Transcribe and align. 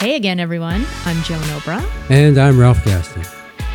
Hey 0.00 0.16
again, 0.16 0.40
everyone. 0.40 0.86
I'm 1.04 1.22
Joan 1.24 1.42
Obra. 1.42 1.84
And 2.08 2.38
I'm 2.38 2.58
Ralph 2.58 2.82
Gaston. 2.86 3.22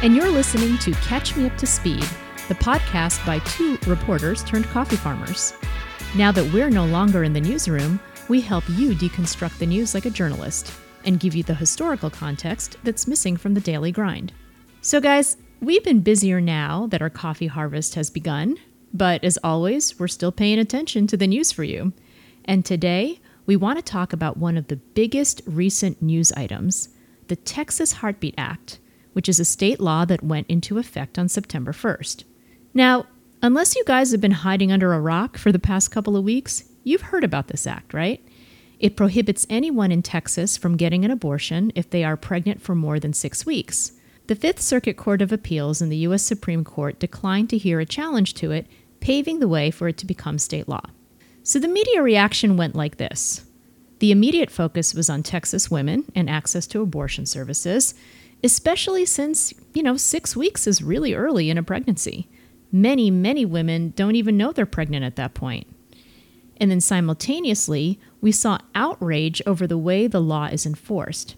And 0.02 0.16
you're 0.16 0.32
listening 0.32 0.80
to 0.80 0.92
Catch 0.94 1.36
Me 1.36 1.46
Up 1.46 1.56
to 1.60 1.68
Speed, 1.68 2.04
the 2.48 2.56
podcast 2.56 3.24
by 3.28 3.38
two 3.38 3.78
reporters 3.86 4.44
turned 4.44 4.66
coffee 4.66 4.96
farmers. 4.96 5.54
Now 6.16 6.32
that 6.32 6.52
we're 6.52 6.72
no 6.72 6.88
longer 6.88 7.24
in 7.24 7.34
the 7.34 7.42
newsroom, 7.42 8.00
we 8.28 8.42
help 8.42 8.64
you 8.70 8.96
deconstruct 8.96 9.60
the 9.60 9.68
news 9.68 9.94
like 9.94 10.08
a 10.08 10.10
journalist 10.10 10.74
and 11.04 11.20
give 11.20 11.36
you 11.36 11.44
the 11.44 11.54
historical 11.54 12.10
context 12.10 12.78
that's 12.84 13.08
missing 13.08 13.38
from 13.38 13.54
the 13.54 13.62
daily 13.62 13.92
grind. 13.92 14.34
So, 14.82 15.00
guys, 15.00 15.38
we've 15.62 15.84
been 15.84 16.00
busier 16.00 16.42
now 16.42 16.88
that 16.88 17.04
our 17.04 17.12
coffee 17.12 17.46
harvest 17.46 17.94
has 17.94 18.10
begun, 18.10 18.58
but 18.96 19.24
as 19.24 19.38
always, 19.44 20.00
we're 20.00 20.08
still 20.08 20.32
paying 20.32 20.58
attention 20.58 21.06
to 21.06 21.18
the 21.18 21.28
news 21.28 21.52
for 21.52 21.64
you. 21.64 21.94
And 22.46 22.66
today, 22.66 23.20
we 23.46 23.56
want 23.56 23.78
to 23.78 23.84
talk 23.84 24.14
about 24.14 24.38
one 24.38 24.58
of 24.58 24.68
the 24.68 24.76
biggest 24.76 25.42
recent 25.46 26.02
news 26.02 26.32
items 26.34 26.90
the 27.28 27.36
Texas 27.36 27.94
Heartbeat 27.94 28.36
Act, 28.38 28.78
which 29.14 29.28
is 29.28 29.40
a 29.40 29.46
state 29.46 29.80
law 29.80 30.06
that 30.06 30.24
went 30.24 30.46
into 30.48 30.78
effect 30.78 31.18
on 31.18 31.28
September 31.28 31.72
1st. 31.72 32.24
Now, 32.72 33.08
unless 33.42 33.76
you 33.76 33.84
guys 33.86 34.12
have 34.12 34.22
been 34.22 34.30
hiding 34.30 34.72
under 34.72 34.94
a 34.94 35.02
rock 35.02 35.38
for 35.38 35.52
the 35.52 35.58
past 35.58 35.90
couple 35.90 36.16
of 36.16 36.24
weeks, 36.24 36.66
you've 36.84 37.02
heard 37.02 37.24
about 37.24 37.48
this 37.48 37.66
act, 37.66 37.96
right? 37.96 38.24
It 38.80 38.96
prohibits 38.96 39.48
anyone 39.50 39.92
in 39.92 40.04
Texas 40.04 40.56
from 40.56 40.78
getting 40.78 41.04
an 41.04 41.10
abortion 41.10 41.72
if 41.74 41.90
they 41.90 42.04
are 42.04 42.16
pregnant 42.16 42.62
for 42.62 42.76
more 42.76 43.00
than 43.00 43.14
six 43.14 43.44
weeks. 43.44 43.94
The 44.28 44.36
Fifth 44.36 44.62
Circuit 44.62 44.98
Court 44.98 45.22
of 45.22 45.32
Appeals 45.32 45.82
and 45.82 45.92
the 45.92 45.98
U.S. 45.98 46.22
Supreme 46.22 46.64
Court 46.64 47.00
declined 47.00 47.50
to 47.50 47.58
hear 47.58 47.80
a 47.80 47.86
challenge 47.86 48.36
to 48.36 48.52
it, 48.52 48.68
paving 49.00 49.40
the 49.40 49.48
way 49.48 49.72
for 49.72 49.88
it 49.88 49.98
to 49.98 50.06
become 50.06 50.38
state 50.38 50.68
law. 50.68 50.84
So 51.48 51.60
the 51.60 51.68
media 51.68 52.02
reaction 52.02 52.58
went 52.58 52.74
like 52.74 52.98
this 52.98 53.46
The 54.00 54.12
immediate 54.12 54.50
focus 54.50 54.96
was 54.96 55.12
on 55.12 55.22
Texas 55.22 55.70
women 55.70 56.06
and 56.16 56.28
access 56.28 56.66
to 56.68 56.82
abortion 56.82 57.28
services, 57.28 57.94
especially 58.44 59.06
since, 59.06 59.54
you 59.76 59.84
know, 59.84 59.96
six 59.96 60.36
weeks 60.36 60.66
is 60.66 60.82
really 60.82 61.14
early 61.14 61.52
in 61.52 61.60
a 61.60 61.64
pregnancy. 61.64 62.28
Many, 62.72 63.12
many 63.12 63.46
women 63.46 63.94
don't 63.96 64.16
even 64.16 64.38
know 64.38 64.52
they're 64.52 64.66
pregnant 64.66 65.06
at 65.06 65.18
that 65.18 65.36
point. 65.36 65.68
And 66.58 66.72
then 66.72 66.82
simultaneously, 66.82 68.00
we 68.22 68.32
saw 68.32 68.58
outrage 68.74 69.40
over 69.46 69.68
the 69.68 69.78
way 69.78 70.08
the 70.08 70.20
law 70.20 70.46
is 70.46 70.66
enforced. 70.66 71.36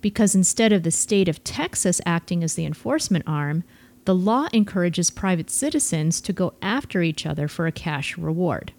Because 0.00 0.34
instead 0.34 0.72
of 0.72 0.82
the 0.82 0.90
state 0.90 1.28
of 1.28 1.44
Texas 1.44 2.00
acting 2.04 2.42
as 2.42 2.56
the 2.56 2.66
enforcement 2.66 3.24
arm, 3.28 3.62
the 4.06 4.14
law 4.14 4.48
encourages 4.52 5.08
private 5.12 5.50
citizens 5.50 6.20
to 6.22 6.32
go 6.32 6.54
after 6.60 7.00
each 7.00 7.24
other 7.24 7.46
for 7.46 7.68
a 7.68 7.72
cash 7.72 8.18
reward. 8.18 8.72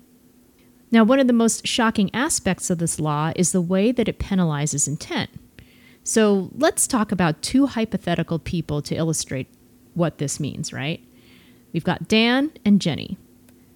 Now, 0.90 1.04
one 1.04 1.20
of 1.20 1.28
the 1.28 1.34
most 1.34 1.68
shocking 1.68 2.10
aspects 2.14 2.70
of 2.70 2.78
this 2.78 3.00
law 3.00 3.34
is 3.36 3.52
the 3.52 3.62
way 3.62 3.92
that 3.92 4.08
it 4.08 4.20
penalizes 4.20 4.88
intent. 4.88 5.30
So 6.04 6.50
let's 6.56 6.88
talk 6.88 7.12
about 7.12 7.42
two 7.42 7.68
hypothetical 7.68 8.40
people 8.40 8.82
to 8.84 8.96
illustrate 8.96 9.48
what 9.94 10.18
this 10.18 10.40
means, 10.40 10.72
right? 10.72 11.04
We've 11.74 11.84
got 11.84 12.08
Dan 12.08 12.52
and 12.64 12.80
Jenny. 12.80 13.18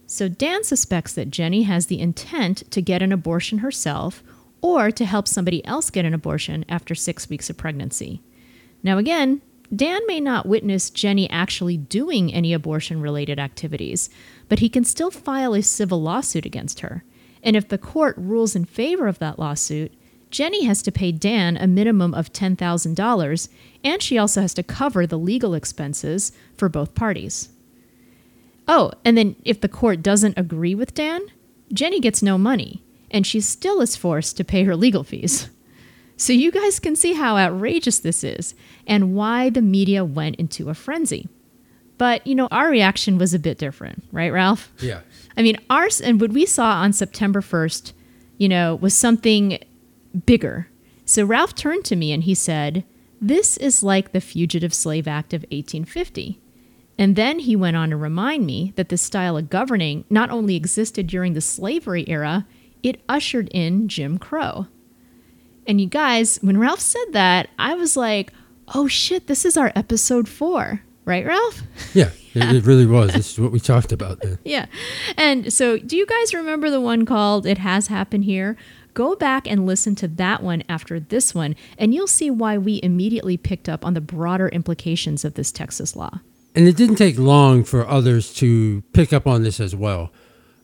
So 0.08 0.30
Dan 0.30 0.64
suspects 0.64 1.14
that 1.14 1.32
Jenny 1.32 1.64
has 1.64 1.88
the 1.88 2.00
intent 2.00 2.70
to 2.72 2.82
get 2.82 3.02
an 3.02 3.12
abortion 3.12 3.60
herself 3.60 4.24
or 4.62 4.92
to 4.92 5.06
help 5.06 5.28
somebody 5.28 5.66
else 5.66 5.90
get 5.90 6.06
an 6.06 6.14
abortion 6.14 6.64
after 6.70 6.96
six 6.96 7.30
weeks 7.30 7.50
of 7.50 7.58
pregnancy. 7.58 8.22
Now, 8.84 8.98
again, 8.98 9.42
Dan 9.74 10.02
may 10.06 10.20
not 10.20 10.46
witness 10.46 10.90
Jenny 10.90 11.30
actually 11.30 11.78
doing 11.78 12.34
any 12.34 12.54
abortion 12.54 13.02
related 13.02 13.40
activities, 13.40 14.10
but 14.50 14.60
he 14.60 14.68
can 14.68 14.84
still 14.84 15.12
file 15.12 15.54
a 15.54 15.62
civil 15.62 16.02
lawsuit 16.02 16.46
against 16.46 16.82
her. 16.82 17.04
And 17.42 17.56
if 17.56 17.70
the 17.70 17.78
court 17.78 18.16
rules 18.18 18.56
in 18.56 18.66
favor 18.66 19.08
of 19.08 19.20
that 19.20 19.40
lawsuit, 19.40 19.94
Jenny 20.30 20.66
has 20.66 20.82
to 20.84 20.92
pay 20.92 21.12
Dan 21.12 21.58
a 21.58 21.68
minimum 21.68 22.14
of 22.14 22.32
$10,000, 22.32 23.50
and 23.84 24.02
she 24.02 24.18
also 24.18 24.42
has 24.42 24.54
to 24.54 24.64
cover 24.64 25.06
the 25.06 25.20
legal 25.20 25.54
expenses 25.54 26.32
for 26.56 26.70
both 26.70 26.96
parties. 26.96 27.50
Oh, 28.68 28.92
and 29.04 29.18
then 29.18 29.36
if 29.44 29.60
the 29.60 29.70
court 29.70 30.02
doesn't 30.02 30.38
agree 30.38 30.76
with 30.76 30.94
Dan, 30.94 31.22
Jenny 31.74 32.00
gets 32.00 32.22
no 32.22 32.38
money, 32.38 32.84
and 33.10 33.26
she 33.26 33.42
still 33.42 33.82
is 33.82 33.96
forced 33.96 34.38
to 34.38 34.44
pay 34.44 34.64
her 34.64 34.76
legal 34.76 35.04
fees. 35.04 35.50
So 36.22 36.34
you 36.34 36.52
guys 36.52 36.80
can 36.80 36.96
see 36.96 37.14
how 37.14 37.36
outrageous 37.36 37.98
this 37.98 38.24
is 38.24 38.54
and 38.86 39.16
why 39.16 39.50
the 39.50 39.64
media 39.64 40.06
went 40.06 40.36
into 40.36 40.70
a 40.70 40.76
frenzy. 40.76 41.28
But, 41.98 42.28
you 42.28 42.36
know, 42.36 42.48
our 42.52 42.70
reaction 42.70 43.18
was 43.18 43.34
a 43.34 43.40
bit 43.40 43.58
different, 43.58 44.04
right, 44.12 44.32
Ralph? 44.32 44.72
Yeah. 44.80 45.02
I 45.36 45.42
mean, 45.42 45.58
ours 45.68 46.00
and 46.00 46.22
what 46.22 46.32
we 46.32 46.46
saw 46.46 46.74
on 46.74 46.94
September 46.94 47.42
1st, 47.42 47.94
you 48.38 48.48
know, 48.48 48.76
was 48.76 48.94
something 48.94 49.58
bigger. 50.28 50.68
So 51.06 51.26
Ralph 51.26 51.56
turned 51.56 51.86
to 51.86 51.96
me 51.96 52.12
and 52.12 52.24
he 52.24 52.36
said, 52.36 52.84
This 53.20 53.58
is 53.58 53.82
like 53.82 54.12
the 54.12 54.22
Fugitive 54.22 54.76
Slave 54.76 55.08
Act 55.08 55.34
of 55.34 55.42
1850. 55.50 56.40
And 57.00 57.16
then 57.16 57.40
he 57.40 57.56
went 57.56 57.78
on 57.78 57.90
to 57.90 57.98
remind 57.98 58.46
me 58.46 58.74
that 58.76 58.90
this 58.90 59.02
style 59.02 59.38
of 59.38 59.50
governing 59.50 60.06
not 60.08 60.30
only 60.30 60.56
existed 60.56 61.08
during 61.08 61.34
the 61.34 61.42
slavery 61.42 62.08
era, 62.08 62.46
it 62.84 63.02
ushered 63.10 63.48
in 63.48 63.88
Jim 63.88 64.20
Crow. 64.20 64.68
And 65.72 65.80
you 65.80 65.88
guys, 65.88 66.38
when 66.42 66.58
Ralph 66.58 66.82
said 66.82 67.14
that, 67.14 67.48
I 67.58 67.76
was 67.76 67.96
like, 67.96 68.34
oh 68.76 68.90
shit, 68.90 69.28
this 69.28 69.46
is 69.46 69.56
our 69.56 69.72
episode 69.74 70.28
four. 70.28 70.82
Right, 71.06 71.26
Ralph? 71.26 71.62
Yeah, 71.94 72.10
It, 72.34 72.58
it, 72.58 72.66
really 72.66 72.86
was. 72.86 73.14
This 73.14 73.32
is 73.32 73.40
what 73.40 73.54
we 73.54 73.62
talked 73.62 73.94
about 73.94 74.20
then. 74.20 74.38
yeah. 74.44 74.66
And 75.16 75.54
so, 75.54 75.78
do 75.78 75.96
you 75.96 76.06
guys 76.06 76.34
remember 76.34 76.70
the 76.70 76.82
one 76.82 77.06
called 77.06 77.46
It 77.46 77.60
Has 77.60 77.88
Happened 77.88 78.26
Here? 78.26 78.58
Go 78.94 79.16
back 79.16 79.50
and 79.50 79.66
listen 79.66 79.96
to 79.96 80.10
that 80.10 80.44
one 80.44 80.62
after 80.68 81.00
this 81.00 81.34
one, 81.34 81.56
and 81.78 81.94
you'll 81.94 82.06
see 82.06 82.30
why 82.30 82.58
we 82.58 82.82
immediately 82.84 83.38
picked 83.38 83.70
up 83.70 83.86
on 83.86 83.94
the 83.94 84.02
broader 84.02 84.50
implications 84.50 85.24
of 85.24 85.36
this 85.36 85.54
Texas 85.54 85.96
law. 85.96 86.20
And 86.54 86.68
it 86.68 86.76
didn't 86.76 86.98
take 86.98 87.18
long 87.18 87.64
for 87.64 87.88
others 87.88 88.34
to 88.36 88.82
pick 88.92 89.14
up 89.14 89.26
on 89.26 89.44
this 89.44 89.62
as 89.62 89.74
well. 89.74 90.12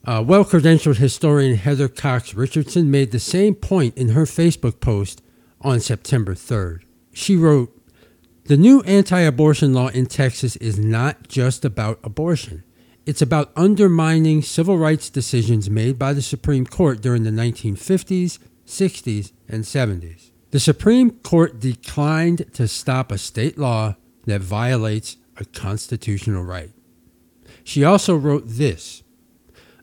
Uh, 0.06 0.24
well 0.26 0.46
credentialed 0.46 0.98
historian 0.98 1.56
Heather 1.56 1.88
Cox 1.88 2.34
Richardson 2.34 2.90
made 2.90 3.12
the 3.12 3.20
same 3.20 3.56
point 3.56 3.98
in 3.98 4.10
her 4.10 4.24
Facebook 4.24 4.80
post 4.80 5.22
on 5.62 5.80
September 5.80 6.34
3rd. 6.34 6.82
She 7.14 7.36
wrote 7.36 7.76
The 8.46 8.58
new 8.58 8.82
anti 8.82 9.20
abortion 9.20 9.74
law 9.74 9.88
in 9.88 10.06
Texas 10.06 10.56
is 10.58 10.80
not 10.80 11.28
just 11.28 11.66
about 11.66 12.00
abortion, 12.04 12.64
it's 13.06 13.22
about 13.22 13.52
undermining 13.56 14.42
civil 14.42 14.78
rights 14.78 15.10
decisions 15.10 15.70
made 15.70 15.98
by 15.98 16.12
the 16.12 16.22
Supreme 16.22 16.66
Court 16.66 17.02
during 17.02 17.24
the 17.24 17.30
1950s, 17.30 18.38
60s, 18.66 19.32
and 19.48 19.64
70s. 19.64 20.32
The 20.52 20.60
Supreme 20.60 21.12
Court 21.12 21.60
declined 21.60 22.54
to 22.54 22.68
stop 22.68 23.12
a 23.12 23.18
state 23.18 23.58
law 23.58 23.96
that 24.26 24.42
violates 24.42 25.16
a 25.38 25.46
constitutional 25.46 26.44
right. 26.44 26.72
She 27.64 27.84
also 27.84 28.16
wrote 28.16 28.44
this 28.46 29.04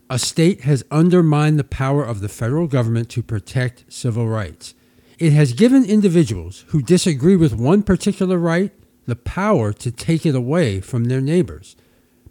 a 0.09 0.19
state 0.19 0.61
has 0.61 0.85
undermined 0.91 1.57
the 1.57 1.63
power 1.63 2.03
of 2.03 2.21
the 2.21 2.29
federal 2.29 2.67
government 2.67 3.09
to 3.09 3.23
protect 3.23 3.91
civil 3.91 4.27
rights. 4.27 4.75
It 5.17 5.33
has 5.33 5.53
given 5.53 5.85
individuals 5.85 6.65
who 6.67 6.81
disagree 6.81 7.35
with 7.35 7.55
one 7.55 7.81
particular 7.81 8.37
right 8.37 8.71
the 9.07 9.15
power 9.15 9.71
to 9.71 9.91
take 9.91 10.25
it 10.25 10.35
away 10.35 10.81
from 10.81 11.05
their 11.05 11.21
neighbors. 11.21 11.75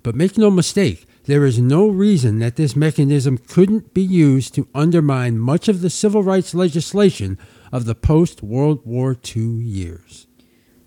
But 0.02 0.14
make 0.14 0.36
no 0.36 0.50
mistake, 0.50 1.06
there 1.24 1.44
is 1.44 1.58
no 1.58 1.88
reason 1.88 2.38
that 2.40 2.56
this 2.56 2.76
mechanism 2.76 3.38
couldn't 3.38 3.94
be 3.94 4.02
used 4.02 4.54
to 4.54 4.68
undermine 4.74 5.38
much 5.38 5.68
of 5.68 5.80
the 5.80 5.90
civil 5.90 6.22
rights 6.22 6.54
legislation 6.54 7.38
of 7.72 7.86
the 7.86 7.94
post 7.94 8.42
World 8.42 8.84
War 8.84 9.16
II 9.34 9.42
years. 9.42 10.26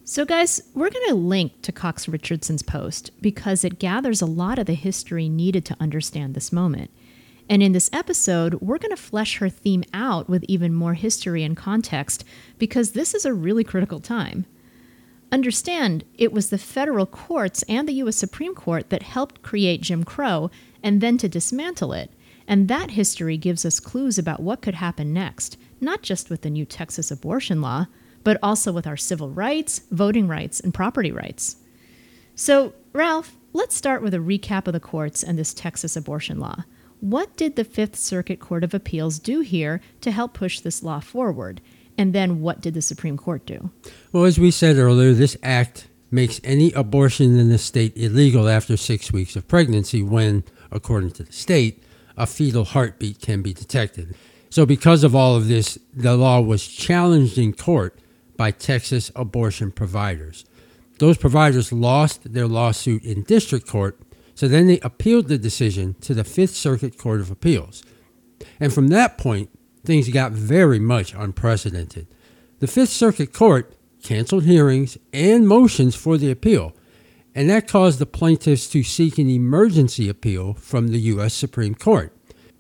So, 0.10 0.24
guys, 0.24 0.62
we're 0.74 0.90
going 0.90 1.10
to 1.10 1.16
link 1.16 1.62
to 1.64 1.74
Cox 1.74 2.08
Richardson's 2.08 2.62
post 2.62 3.12
because 3.20 3.66
it 3.66 3.78
gathers 3.78 4.22
a 4.22 4.26
lot 4.26 4.58
of 4.58 4.66
the 4.66 4.74
history 4.74 5.28
needed 5.28 5.66
to 5.66 5.76
understand 5.82 6.34
this 6.34 6.54
moment. 6.54 6.92
And 7.50 7.62
in 7.62 7.74
this 7.74 7.90
episode, 7.92 8.54
we're 8.62 8.78
going 8.78 8.96
to 8.96 9.02
flesh 9.02 9.40
her 9.40 9.50
theme 9.50 9.84
out 9.94 10.30
with 10.30 10.46
even 10.48 10.74
more 10.74 10.94
history 10.94 11.44
and 11.44 11.58
context 11.58 12.24
because 12.58 12.92
this 12.92 13.14
is 13.14 13.26
a 13.26 13.34
really 13.34 13.66
critical 13.66 14.00
time. 14.00 14.46
Understand, 15.30 16.06
it 16.18 16.32
was 16.32 16.52
the 16.52 16.58
federal 16.58 17.06
courts 17.06 17.64
and 17.64 17.86
the 17.86 17.96
U.S. 17.96 18.16
Supreme 18.16 18.56
Court 18.56 18.90
that 18.90 19.04
helped 19.04 19.42
create 19.42 19.82
Jim 19.82 20.06
Crow 20.06 20.50
and 20.82 21.02
then 21.02 21.18
to 21.18 21.28
dismantle 21.28 21.92
it. 21.92 22.12
And 22.48 22.70
that 22.70 22.92
history 22.92 23.36
gives 23.36 23.66
us 23.66 23.82
clues 23.82 24.18
about 24.18 24.40
what 24.40 24.62
could 24.62 24.76
happen 24.76 25.12
next, 25.12 25.58
not 25.82 26.02
just 26.02 26.30
with 26.30 26.44
the 26.44 26.50
new 26.50 26.64
Texas 26.64 27.12
abortion 27.12 27.60
law 27.62 27.88
but 28.28 28.38
also 28.44 28.74
with 28.74 28.86
our 28.86 28.98
civil 28.98 29.30
rights, 29.30 29.84
voting 29.90 30.28
rights, 30.28 30.60
and 30.60 30.74
property 30.74 31.14
rights. 31.14 31.56
So, 32.36 32.74
Ralph, 32.92 33.38
let's 33.54 33.74
start 33.74 34.02
with 34.02 34.14
a 34.14 34.18
recap 34.18 34.68
of 34.68 34.74
the 34.74 34.82
courts 34.82 35.24
and 35.24 35.40
this 35.40 35.54
Texas 35.54 35.96
abortion 35.96 36.38
law. 36.38 36.66
What 37.00 37.38
did 37.38 37.56
the 37.56 37.64
Fifth 37.64 37.96
Circuit 37.96 38.42
Court 38.42 38.66
of 38.66 38.74
Appeals 38.74 39.18
do 39.18 39.40
here 39.40 39.80
to 40.02 40.12
help 40.12 40.34
push 40.34 40.60
this 40.60 40.84
law 40.84 41.00
forward? 41.00 41.62
And 41.98 42.12
then 42.12 42.42
what 42.42 42.60
did 42.60 42.74
the 42.74 42.82
Supreme 42.82 43.16
Court 43.16 43.46
do? 43.46 43.72
Well, 44.12 44.26
as 44.26 44.38
we 44.38 44.52
said 44.52 44.76
earlier, 44.76 45.14
this 45.14 45.38
act 45.42 45.88
makes 46.12 46.42
any 46.44 46.74
abortion 46.74 47.40
in 47.40 47.48
the 47.48 47.58
state 47.58 47.96
illegal 47.96 48.50
after 48.50 48.76
six 48.76 49.10
weeks 49.10 49.38
of 49.38 49.48
pregnancy 49.48 50.04
when, 50.04 50.44
according 50.70 51.12
to 51.12 51.24
the 51.24 51.32
state, 51.32 51.82
a 52.18 52.26
fetal 52.26 52.66
heartbeat 52.66 53.22
can 53.22 53.42
be 53.42 53.54
detected. 53.54 54.18
So, 54.50 54.66
because 54.66 55.06
of 55.06 55.16
all 55.16 55.38
of 55.38 55.48
this, 55.48 55.80
the 55.94 56.18
law 56.18 56.42
was 56.42 56.68
challenged 56.68 57.38
in 57.38 57.54
court 57.54 57.98
by 58.38 58.52
Texas 58.52 59.12
abortion 59.16 59.72
providers. 59.72 60.46
Those 61.00 61.18
providers 61.18 61.74
lost 61.74 62.34
their 62.34 62.48
lawsuit 62.48 63.04
in 63.04 63.24
district 63.24 63.68
court, 63.68 64.00
so 64.36 64.48
then 64.48 64.68
they 64.68 64.80
appealed 64.80 65.28
the 65.28 65.38
decision 65.38 65.96
to 66.02 66.14
the 66.14 66.24
Fifth 66.24 66.56
Circuit 66.56 66.98
Court 66.98 67.20
of 67.20 67.32
Appeals. 67.32 67.84
And 68.60 68.72
from 68.72 68.88
that 68.90 69.18
point, 69.18 69.50
things 69.84 70.10
got 70.10 70.32
very 70.32 70.80
much 70.80 71.14
unprecedented. 71.14 72.08
The 72.60 72.68
Fifth 72.68 72.90
Circuit 72.90 73.34
Court 73.34 73.74
canceled 74.04 74.44
hearings 74.44 74.98
and 75.12 75.48
motions 75.48 75.96
for 75.96 76.18
the 76.18 76.32
appeal, 76.32 76.74
and 77.36 77.50
that 77.50 77.68
caused 77.68 78.00
the 78.00 78.06
plaintiffs 78.06 78.68
to 78.70 78.84
seek 78.84 79.18
an 79.18 79.30
emergency 79.30 80.10
appeal 80.10 80.54
from 80.56 80.88
the 80.88 81.00
U.S. 81.00 81.34
Supreme 81.34 81.76
Court. 81.76 82.12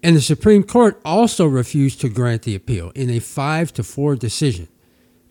And 0.03 0.15
the 0.15 0.21
Supreme 0.21 0.63
Court 0.63 1.01
also 1.03 1.47
refused 1.47 2.01
to 2.01 2.09
grant 2.09 2.43
the 2.43 2.53
appeal 2.53 2.91
in 2.93 3.09
a 3.09 3.19
5 3.19 3.73
to 3.73 3.83
4 3.83 4.15
decision. 4.15 4.67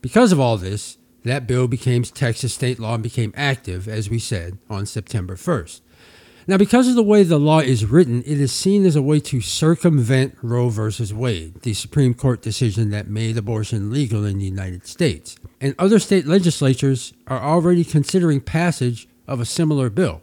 Because 0.00 0.32
of 0.32 0.40
all 0.40 0.56
this, 0.56 0.98
that 1.25 1.46
bill 1.46 1.66
became 1.66 2.02
Texas 2.04 2.54
state 2.54 2.78
law 2.78 2.94
and 2.94 3.02
became 3.02 3.32
active, 3.37 3.88
as 3.88 4.08
we 4.08 4.19
said, 4.19 4.58
on 4.70 4.87
September 4.87 5.34
1st. 5.34 5.81
Now, 6.48 6.56
because 6.56 6.87
of 6.87 6.94
the 6.94 7.02
way 7.02 7.25
the 7.25 7.40
law 7.40 7.58
is 7.58 7.84
written, 7.84 8.22
it 8.22 8.40
is 8.40 8.52
seen 8.52 8.87
as 8.87 8.94
a 8.94 9.02
way 9.02 9.19
to 9.19 9.40
circumvent 9.40 10.37
Roe 10.43 10.69
v. 10.69 11.12
Wade, 11.12 11.62
the 11.62 11.75
Supreme 11.75 12.14
Court 12.14 12.40
decision 12.40 12.90
that 12.90 13.08
made 13.08 13.37
abortion 13.37 13.90
legal 13.90 14.25
in 14.25 14.38
the 14.38 14.44
United 14.44 14.87
States. 14.87 15.37
And 15.60 15.75
other 15.76 15.98
state 15.98 16.25
legislatures 16.25 17.12
are 17.26 17.40
already 17.40 17.82
considering 17.82 18.40
passage 18.40 19.08
of 19.26 19.40
a 19.40 19.44
similar 19.44 19.90
bill. 19.90 20.22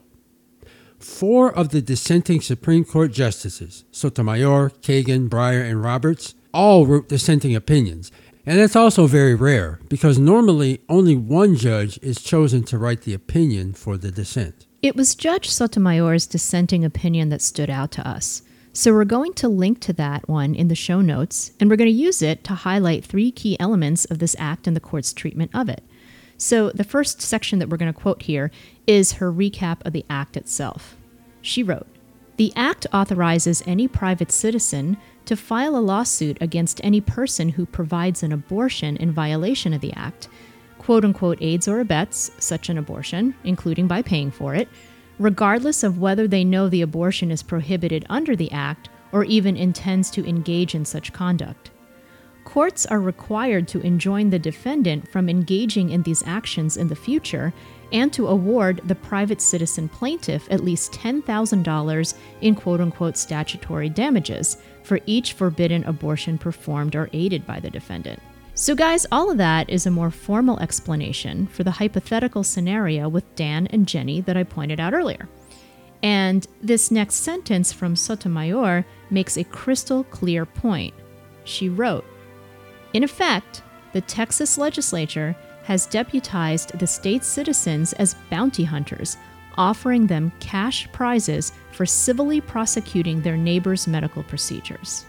Four 0.97 1.53
of 1.53 1.69
the 1.69 1.81
dissenting 1.81 2.39
Supreme 2.39 2.85
Court 2.85 3.11
justices, 3.11 3.83
Sotomayor, 3.91 4.69
Kagan, 4.81 5.27
Breyer, 5.27 5.69
and 5.69 5.83
Roberts, 5.83 6.35
all 6.53 6.85
wrote 6.85 7.09
dissenting 7.09 7.53
opinions. 7.53 8.09
And 8.45 8.59
that's 8.59 8.75
also 8.75 9.07
very 9.07 9.35
rare 9.35 9.79
because 9.87 10.19
normally 10.19 10.81
only 10.89 11.15
one 11.15 11.55
judge 11.55 11.97
is 12.01 12.21
chosen 12.21 12.63
to 12.63 12.77
write 12.77 13.03
the 13.03 13.13
opinion 13.13 13.73
for 13.73 13.97
the 13.97 14.11
dissent. 14.11 14.67
It 14.81 14.97
was 14.97 15.15
Judge 15.15 15.49
Sotomayor's 15.49 16.27
dissenting 16.27 16.83
opinion 16.83 17.29
that 17.29 17.41
stood 17.41 17.69
out 17.69 17.91
to 17.93 18.05
us. 18.07 18.41
So 18.73 18.91
we're 18.91 19.05
going 19.05 19.33
to 19.35 19.47
link 19.47 19.79
to 19.81 19.93
that 19.93 20.27
one 20.27 20.55
in 20.55 20.67
the 20.67 20.75
show 20.75 20.99
notes, 20.99 21.51
and 21.59 21.69
we're 21.69 21.77
going 21.77 21.89
to 21.89 21.95
use 21.95 22.21
it 22.21 22.43
to 22.45 22.53
highlight 22.53 23.05
three 23.05 23.31
key 23.31 23.57
elements 23.59 24.03
of 24.05 24.19
this 24.19 24.35
act 24.39 24.67
and 24.67 24.75
the 24.75 24.81
court's 24.81 25.13
treatment 25.13 25.51
of 25.53 25.69
it. 25.69 25.83
So 26.37 26.71
the 26.71 26.83
first 26.83 27.21
section 27.21 27.59
that 27.59 27.69
we're 27.69 27.77
going 27.77 27.93
to 27.93 27.97
quote 27.97 28.23
here 28.23 28.51
is 28.85 29.13
her 29.13 29.31
recap 29.31 29.85
of 29.85 29.93
the 29.93 30.05
act 30.09 30.35
itself. 30.35 30.97
She 31.41 31.63
wrote 31.63 31.87
The 32.43 32.51
act 32.57 32.85
authorizes 32.91 33.63
any 33.65 33.87
private 33.87 34.29
citizen 34.29 34.97
to 35.23 35.37
file 35.37 35.77
a 35.77 35.79
lawsuit 35.79 36.37
against 36.41 36.81
any 36.83 36.99
person 36.99 37.47
who 37.47 37.65
provides 37.65 38.21
an 38.21 38.33
abortion 38.33 38.97
in 38.97 39.13
violation 39.13 39.71
of 39.71 39.79
the 39.79 39.93
act 39.93 40.27
quote 40.77 41.05
unquote 41.05 41.37
aids 41.39 41.69
or 41.69 41.79
abets 41.79 42.31
such 42.39 42.67
an 42.67 42.77
abortion, 42.77 43.33
including 43.45 43.87
by 43.87 44.01
paying 44.01 44.29
for 44.29 44.53
it, 44.55 44.67
regardless 45.19 45.83
of 45.83 45.99
whether 45.99 46.27
they 46.27 46.43
know 46.43 46.67
the 46.67 46.81
abortion 46.81 47.31
is 47.31 47.41
prohibited 47.41 48.05
under 48.09 48.35
the 48.35 48.51
Act 48.51 48.89
or 49.13 49.23
even 49.23 49.55
intends 49.55 50.11
to 50.11 50.27
engage 50.27 50.75
in 50.75 50.83
such 50.83 51.13
conduct. 51.13 51.71
Courts 52.43 52.85
are 52.85 52.99
required 52.99 53.69
to 53.69 53.79
enjoin 53.87 54.31
the 54.31 54.37
defendant 54.37 55.07
from 55.07 55.29
engaging 55.29 55.91
in 55.91 56.03
these 56.03 56.23
actions 56.27 56.75
in 56.75 56.89
the 56.89 56.95
future 56.97 57.53
and 57.93 58.11
to 58.11 58.27
award 58.27 58.81
the 58.85 58.95
private 58.95 59.39
citizen 59.39 59.87
plaintiff 59.87 60.47
at 60.51 60.63
least 60.63 60.91
$10,000 60.91 62.13
in 62.41 62.55
quote 62.55 62.81
unquote 62.81 63.15
statutory 63.15 63.87
damages 63.87 64.57
for 64.83 64.99
each 65.05 65.33
forbidden 65.33 65.83
abortion 65.85 66.37
performed 66.37 66.95
or 66.95 67.09
aided 67.13 67.45
by 67.47 67.59
the 67.59 67.69
defendant. 67.69 68.19
So, 68.55 68.75
guys, 68.75 69.07
all 69.11 69.31
of 69.31 69.37
that 69.37 69.69
is 69.69 69.85
a 69.85 69.91
more 69.91 70.11
formal 70.11 70.59
explanation 70.59 71.47
for 71.47 71.63
the 71.63 71.71
hypothetical 71.71 72.43
scenario 72.43 73.09
with 73.09 73.35
Dan 73.35 73.67
and 73.67 73.87
Jenny 73.87 74.21
that 74.21 74.37
I 74.37 74.43
pointed 74.43 74.79
out 74.79 74.93
earlier. 74.93 75.27
And 76.03 76.45
this 76.61 76.91
next 76.91 77.15
sentence 77.15 77.71
from 77.71 77.95
Sotomayor 77.95 78.85
makes 79.09 79.37
a 79.37 79.43
crystal 79.43 80.03
clear 80.03 80.45
point. 80.45 80.93
She 81.45 81.69
wrote 81.69 82.05
In 82.93 83.03
effect, 83.03 83.63
the 83.93 84.01
Texas 84.01 84.57
legislature 84.57 85.35
has 85.63 85.85
deputized 85.87 86.77
the 86.77 86.87
state's 86.87 87.27
citizens 87.27 87.93
as 87.93 88.15
bounty 88.29 88.63
hunters, 88.63 89.17
offering 89.57 90.07
them 90.07 90.31
cash 90.39 90.91
prizes 90.91 91.51
for 91.71 91.85
civilly 91.85 92.41
prosecuting 92.41 93.21
their 93.21 93.37
neighbors' 93.37 93.87
medical 93.87 94.23
procedures. 94.23 95.05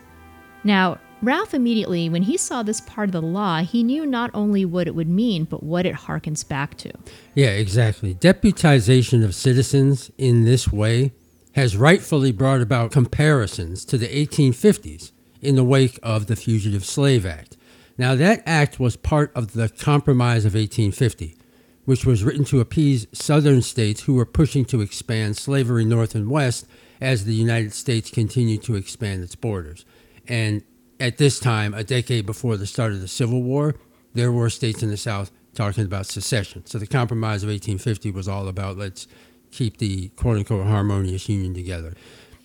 Now, 0.63 0.99
Ralph 1.23 1.55
immediately, 1.55 2.09
when 2.09 2.23
he 2.23 2.37
saw 2.37 2.63
this 2.63 2.83
part 2.83 3.09
of 3.09 3.13
the 3.13 3.23
law, 3.23 3.63
he 3.63 3.83
knew 3.83 4.05
not 4.05 4.31
only 4.35 4.65
what 4.65 4.87
it 4.87 4.95
would 4.95 5.09
mean, 5.09 5.45
but 5.45 5.63
what 5.63 5.87
it 5.87 5.95
harkens 5.95 6.47
back 6.47 6.77
to. 6.79 6.93
Yeah, 7.35 7.49
exactly. 7.49 8.15
Deputization 8.15 9.25
of 9.25 9.35
citizens 9.35 10.11
in 10.19 10.45
this 10.45 10.71
way 10.71 11.13
has 11.53 11.77
rightfully 11.77 12.33
brought 12.33 12.61
about 12.61 12.91
comparisons 12.91 13.85
to 13.87 13.97
the 13.97 14.09
1850s 14.09 15.13
in 15.41 15.57
the 15.57 15.65
wake 15.65 15.99
of 16.03 16.27
the 16.27 16.37
Fugitive 16.37 16.85
Slave 16.85 17.25
Act. 17.25 17.57
Now, 17.97 18.15
that 18.17 18.43
act 18.45 18.81
was 18.81 18.97
part 18.97 19.33
of 19.35 19.53
the 19.53 19.69
Compromise 19.69 20.45
of 20.45 20.55
1850, 20.55 21.37
which 21.85 22.05
was 22.05 22.25
written 22.25 22.45
to 22.47 22.61
appease 22.61 23.07
southern 23.13 23.63
states 23.63 24.03
who 24.03 24.15
were 24.15 24.27
pushing 24.27 24.65
to 24.67 24.81
expand 24.81 25.37
slavery 25.37 25.85
north 25.85 26.15
and 26.15 26.29
west 26.29 26.67
as 27.01 27.25
the 27.25 27.35
United 27.35 27.73
States 27.73 28.11
continued 28.11 28.63
to 28.65 28.75
expand 28.75 29.23
its 29.23 29.37
borders. 29.37 29.85
And 30.27 30.63
at 30.99 31.19
this 31.19 31.39
time, 31.39 31.75
a 31.75 31.85
decade 31.85 32.27
before 32.27 32.57
the 32.57 32.67
start 32.67 32.93
of 32.93 33.01
the 33.01 33.09
Civil 33.09 33.43
War, 33.43 33.75
there 34.15 34.33
were 34.33 34.51
states 34.51 34.83
in 34.83 34.91
the 34.91 34.97
South 34.97 35.31
talking 35.55 35.85
about 35.85 36.07
secession. 36.07 36.67
So 36.67 36.79
the 36.79 36.87
Compromise 36.87 37.43
of 37.43 37.49
1850 37.49 38.11
was 38.11 38.29
all 38.29 38.49
about 38.49 38.77
let's 38.77 39.07
keep 39.51 39.79
the 39.79 40.09
quote 40.11 40.39
unquote 40.39 40.67
harmonious 40.67 41.29
union 41.29 41.55
together. 41.55 41.95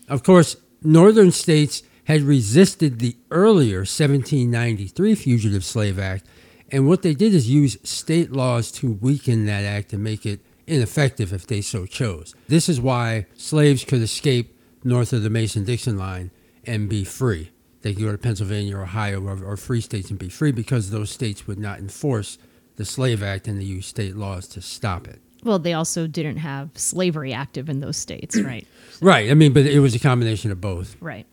Of 0.08 0.24
course, 0.24 0.58
northern 0.84 1.32
states 1.32 1.84
had 2.10 2.24
resisted 2.24 2.98
the 2.98 3.16
earlier 3.30 3.82
1793 3.82 5.14
Fugitive 5.14 5.64
Slave 5.64 6.00
Act, 6.00 6.26
and 6.72 6.88
what 6.88 7.04
they 7.04 7.14
did 7.14 7.36
is 7.36 7.48
use 7.48 7.78
state 7.84 8.32
laws 8.32 8.72
to 8.72 8.94
weaken 8.94 9.46
that 9.46 9.64
act 9.64 9.94
and 9.94 10.04
make 10.04 10.26
it 10.26 10.40
ineffective 10.66 11.32
if 11.32 11.46
they 11.46 11.62
so 11.62 11.86
chose. 11.86 12.34
This 12.48 12.68
is 12.68 12.82
why 12.82 13.28
slaves 13.38 13.86
could 13.86 14.02
escape 14.02 14.60
north 14.84 15.14
of 15.14 15.22
the 15.22 15.30
Mason 15.30 15.64
Dixon 15.66 16.00
line 16.00 16.32
and 16.66 16.90
be 16.90 17.04
free. 17.04 17.52
They 17.84 17.94
could 17.94 18.04
go 18.04 18.12
to 18.12 18.18
Pennsylvania 18.18 18.78
or 18.78 18.84
Ohio 18.84 19.22
or, 19.22 19.44
or 19.44 19.56
free 19.56 19.80
states 19.80 20.10
and 20.10 20.18
be 20.18 20.30
free 20.30 20.52
because 20.52 20.90
those 20.90 21.12
states 21.12 21.46
would 21.46 21.60
not 21.60 21.78
enforce 21.78 22.40
the 22.78 22.86
Slave 22.86 23.22
Act 23.22 23.48
and 23.48 23.60
they 23.60 23.66
used 23.66 23.88
state 23.88 24.16
laws 24.16 24.48
to 24.48 24.64
stop 24.64 25.08
it. 25.08 25.22
Well, 25.44 25.60
they 25.60 25.74
also 25.74 26.08
didn't 26.08 26.38
have 26.38 26.72
slavery 26.74 27.34
active 27.34 27.70
in 27.70 27.82
those 27.82 27.98
states, 27.98 28.36
right? 28.42 28.68
Right. 29.00 29.30
I 29.30 29.36
mean, 29.36 29.54
but 29.54 29.68
it 29.68 29.80
was 29.80 29.94
a 29.94 30.00
combination 30.00 30.50
of 30.50 30.60
both. 30.60 30.96
Right. 31.00 31.28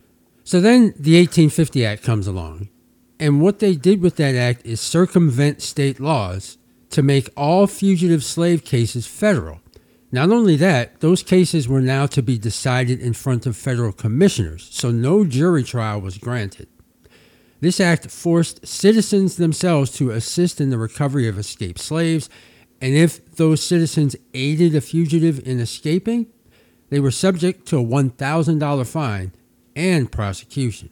So 0.46 0.60
then 0.60 0.94
the 0.96 1.18
1850 1.18 1.84
Act 1.84 2.04
comes 2.04 2.28
along. 2.28 2.68
And 3.18 3.40
what 3.40 3.58
they 3.58 3.74
did 3.74 4.00
with 4.00 4.14
that 4.16 4.36
act 4.36 4.64
is 4.64 4.80
circumvent 4.80 5.60
state 5.60 5.98
laws 5.98 6.56
to 6.90 7.02
make 7.02 7.30
all 7.36 7.66
fugitive 7.66 8.22
slave 8.22 8.64
cases 8.64 9.08
federal. 9.08 9.60
Not 10.12 10.30
only 10.30 10.54
that, 10.54 11.00
those 11.00 11.24
cases 11.24 11.66
were 11.66 11.80
now 11.80 12.06
to 12.06 12.22
be 12.22 12.38
decided 12.38 13.00
in 13.00 13.12
front 13.12 13.44
of 13.44 13.56
federal 13.56 13.90
commissioners, 13.90 14.68
so 14.70 14.92
no 14.92 15.24
jury 15.24 15.64
trial 15.64 16.00
was 16.00 16.16
granted. 16.16 16.68
This 17.58 17.80
act 17.80 18.08
forced 18.08 18.64
citizens 18.64 19.38
themselves 19.38 19.90
to 19.96 20.12
assist 20.12 20.60
in 20.60 20.70
the 20.70 20.78
recovery 20.78 21.26
of 21.26 21.40
escaped 21.40 21.80
slaves, 21.80 22.30
and 22.80 22.94
if 22.94 23.34
those 23.34 23.64
citizens 23.64 24.14
aided 24.32 24.76
a 24.76 24.80
fugitive 24.80 25.44
in 25.44 25.58
escaping, 25.58 26.28
they 26.90 27.00
were 27.00 27.10
subject 27.10 27.66
to 27.66 27.80
a 27.80 27.84
$1,000 27.84 28.86
fine 28.86 29.32
and 29.76 30.10
prosecution. 30.10 30.90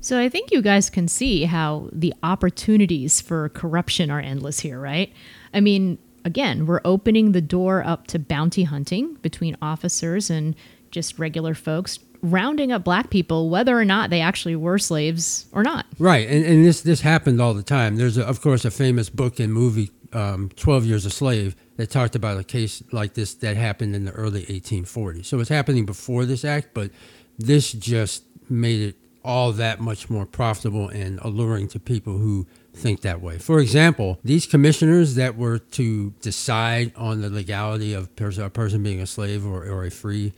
So 0.00 0.20
I 0.20 0.28
think 0.28 0.52
you 0.52 0.62
guys 0.62 0.90
can 0.90 1.08
see 1.08 1.44
how 1.44 1.88
the 1.92 2.14
opportunities 2.22 3.20
for 3.20 3.48
corruption 3.48 4.10
are 4.10 4.20
endless 4.20 4.60
here, 4.60 4.78
right? 4.78 5.12
I 5.54 5.60
mean, 5.60 5.98
again, 6.24 6.66
we're 6.66 6.80
opening 6.84 7.32
the 7.32 7.40
door 7.40 7.82
up 7.84 8.06
to 8.08 8.18
bounty 8.18 8.64
hunting 8.64 9.14
between 9.22 9.56
officers 9.62 10.30
and 10.30 10.54
just 10.90 11.18
regular 11.18 11.54
folks, 11.54 11.98
rounding 12.22 12.72
up 12.72 12.84
black 12.84 13.10
people, 13.10 13.50
whether 13.50 13.76
or 13.78 13.84
not 13.84 14.10
they 14.10 14.20
actually 14.20 14.56
were 14.56 14.78
slaves 14.78 15.46
or 15.52 15.62
not. 15.62 15.86
Right, 15.98 16.28
and, 16.28 16.44
and 16.44 16.64
this 16.64 16.82
this 16.82 17.00
happened 17.00 17.40
all 17.40 17.54
the 17.54 17.62
time. 17.62 17.96
There's 17.96 18.18
a, 18.18 18.24
of 18.24 18.40
course 18.40 18.64
a 18.64 18.70
famous 18.70 19.08
book 19.10 19.40
and 19.40 19.52
movie, 19.52 19.90
um, 20.12 20.50
Twelve 20.56 20.84
Years 20.84 21.04
a 21.04 21.10
Slave, 21.10 21.56
that 21.76 21.90
talked 21.90 22.14
about 22.14 22.38
a 22.38 22.44
case 22.44 22.82
like 22.92 23.14
this 23.14 23.34
that 23.34 23.56
happened 23.56 23.94
in 23.94 24.04
the 24.04 24.12
early 24.12 24.44
1840s. 24.44 25.26
So 25.26 25.40
it's 25.40 25.50
happening 25.50 25.84
before 25.84 26.24
this 26.24 26.44
act, 26.44 26.68
but 26.74 26.90
this 27.38 27.72
just 27.72 28.24
made 28.48 28.80
it 28.80 28.96
all 29.24 29.52
that 29.52 29.80
much 29.80 30.08
more 30.08 30.24
profitable 30.24 30.88
and 30.88 31.18
alluring 31.20 31.66
to 31.68 31.80
people 31.80 32.18
who 32.18 32.46
think 32.72 33.00
that 33.00 33.20
way. 33.20 33.38
For 33.38 33.58
example, 33.58 34.20
these 34.22 34.46
commissioners 34.46 35.16
that 35.16 35.36
were 35.36 35.58
to 35.58 36.10
decide 36.20 36.92
on 36.94 37.22
the 37.22 37.30
legality 37.30 37.92
of 37.92 38.08
a 38.20 38.50
person 38.50 38.82
being 38.82 39.00
a 39.00 39.06
slave 39.06 39.44
or, 39.44 39.64
or 39.64 39.84
a 39.84 39.90
free 39.90 40.32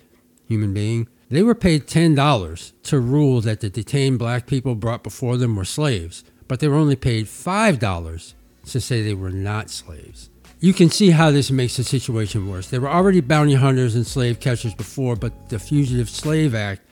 human 0.46 0.72
being, 0.72 1.08
They 1.28 1.42
were 1.42 1.54
paid 1.54 1.86
$10 1.86 2.72
to 2.84 2.98
rule 2.98 3.42
that 3.42 3.60
the 3.60 3.68
detained 3.68 4.18
black 4.18 4.46
people 4.46 4.74
brought 4.74 5.02
before 5.02 5.36
them 5.36 5.56
were 5.56 5.66
slaves, 5.66 6.24
but 6.46 6.60
they 6.60 6.68
were 6.68 6.76
only 6.76 6.96
paid 6.96 7.26
$5 7.26 8.34
to 8.66 8.80
say 8.80 9.02
they 9.02 9.14
were 9.14 9.30
not 9.30 9.68
slaves. 9.68 10.30
You 10.60 10.72
can 10.72 10.90
see 10.90 11.10
how 11.10 11.30
this 11.30 11.52
makes 11.52 11.76
the 11.76 11.84
situation 11.84 12.50
worse. 12.50 12.68
There 12.68 12.80
were 12.80 12.88
already 12.88 13.20
bounty 13.20 13.54
hunters 13.54 13.94
and 13.94 14.04
slave 14.04 14.40
catchers 14.40 14.74
before, 14.74 15.14
but 15.14 15.48
the 15.48 15.58
Fugitive 15.60 16.10
Slave 16.10 16.52
Act 16.52 16.82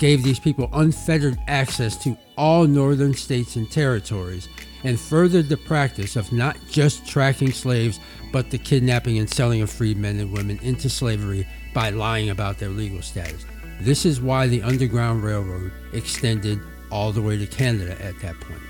gave 0.00 0.24
these 0.24 0.40
people 0.40 0.68
unfettered 0.72 1.38
access 1.46 1.96
to 2.02 2.18
all 2.36 2.66
northern 2.66 3.14
states 3.14 3.54
and 3.54 3.70
territories 3.70 4.48
and 4.82 4.98
furthered 4.98 5.48
the 5.48 5.56
practice 5.56 6.16
of 6.16 6.32
not 6.32 6.56
just 6.68 7.06
tracking 7.06 7.52
slaves, 7.52 8.00
but 8.32 8.50
the 8.50 8.58
kidnapping 8.58 9.18
and 9.18 9.30
selling 9.30 9.62
of 9.62 9.70
freed 9.70 9.96
men 9.96 10.18
and 10.18 10.32
women 10.32 10.58
into 10.62 10.90
slavery 10.90 11.46
by 11.72 11.90
lying 11.90 12.30
about 12.30 12.58
their 12.58 12.68
legal 12.68 13.00
status. 13.00 13.46
This 13.80 14.04
is 14.04 14.20
why 14.20 14.48
the 14.48 14.62
Underground 14.62 15.22
Railroad 15.22 15.70
extended 15.92 16.58
all 16.90 17.12
the 17.12 17.22
way 17.22 17.38
to 17.38 17.46
Canada 17.46 17.92
at 18.02 18.18
that 18.22 18.40
point. 18.40 18.60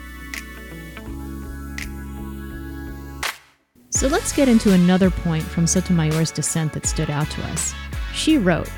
So 3.95 4.09
let's 4.09 4.33
get 4.33 4.49
into 4.49 4.73
another 4.73 5.09
point 5.09 5.45
from 5.45 5.69
Sotomayor's 5.69 6.33
dissent 6.33 6.73
that 6.73 6.85
stood 6.85 7.11
out 7.11 7.31
to 7.31 7.43
us. 7.45 7.73
She 8.13 8.39
wrote, 8.39 8.69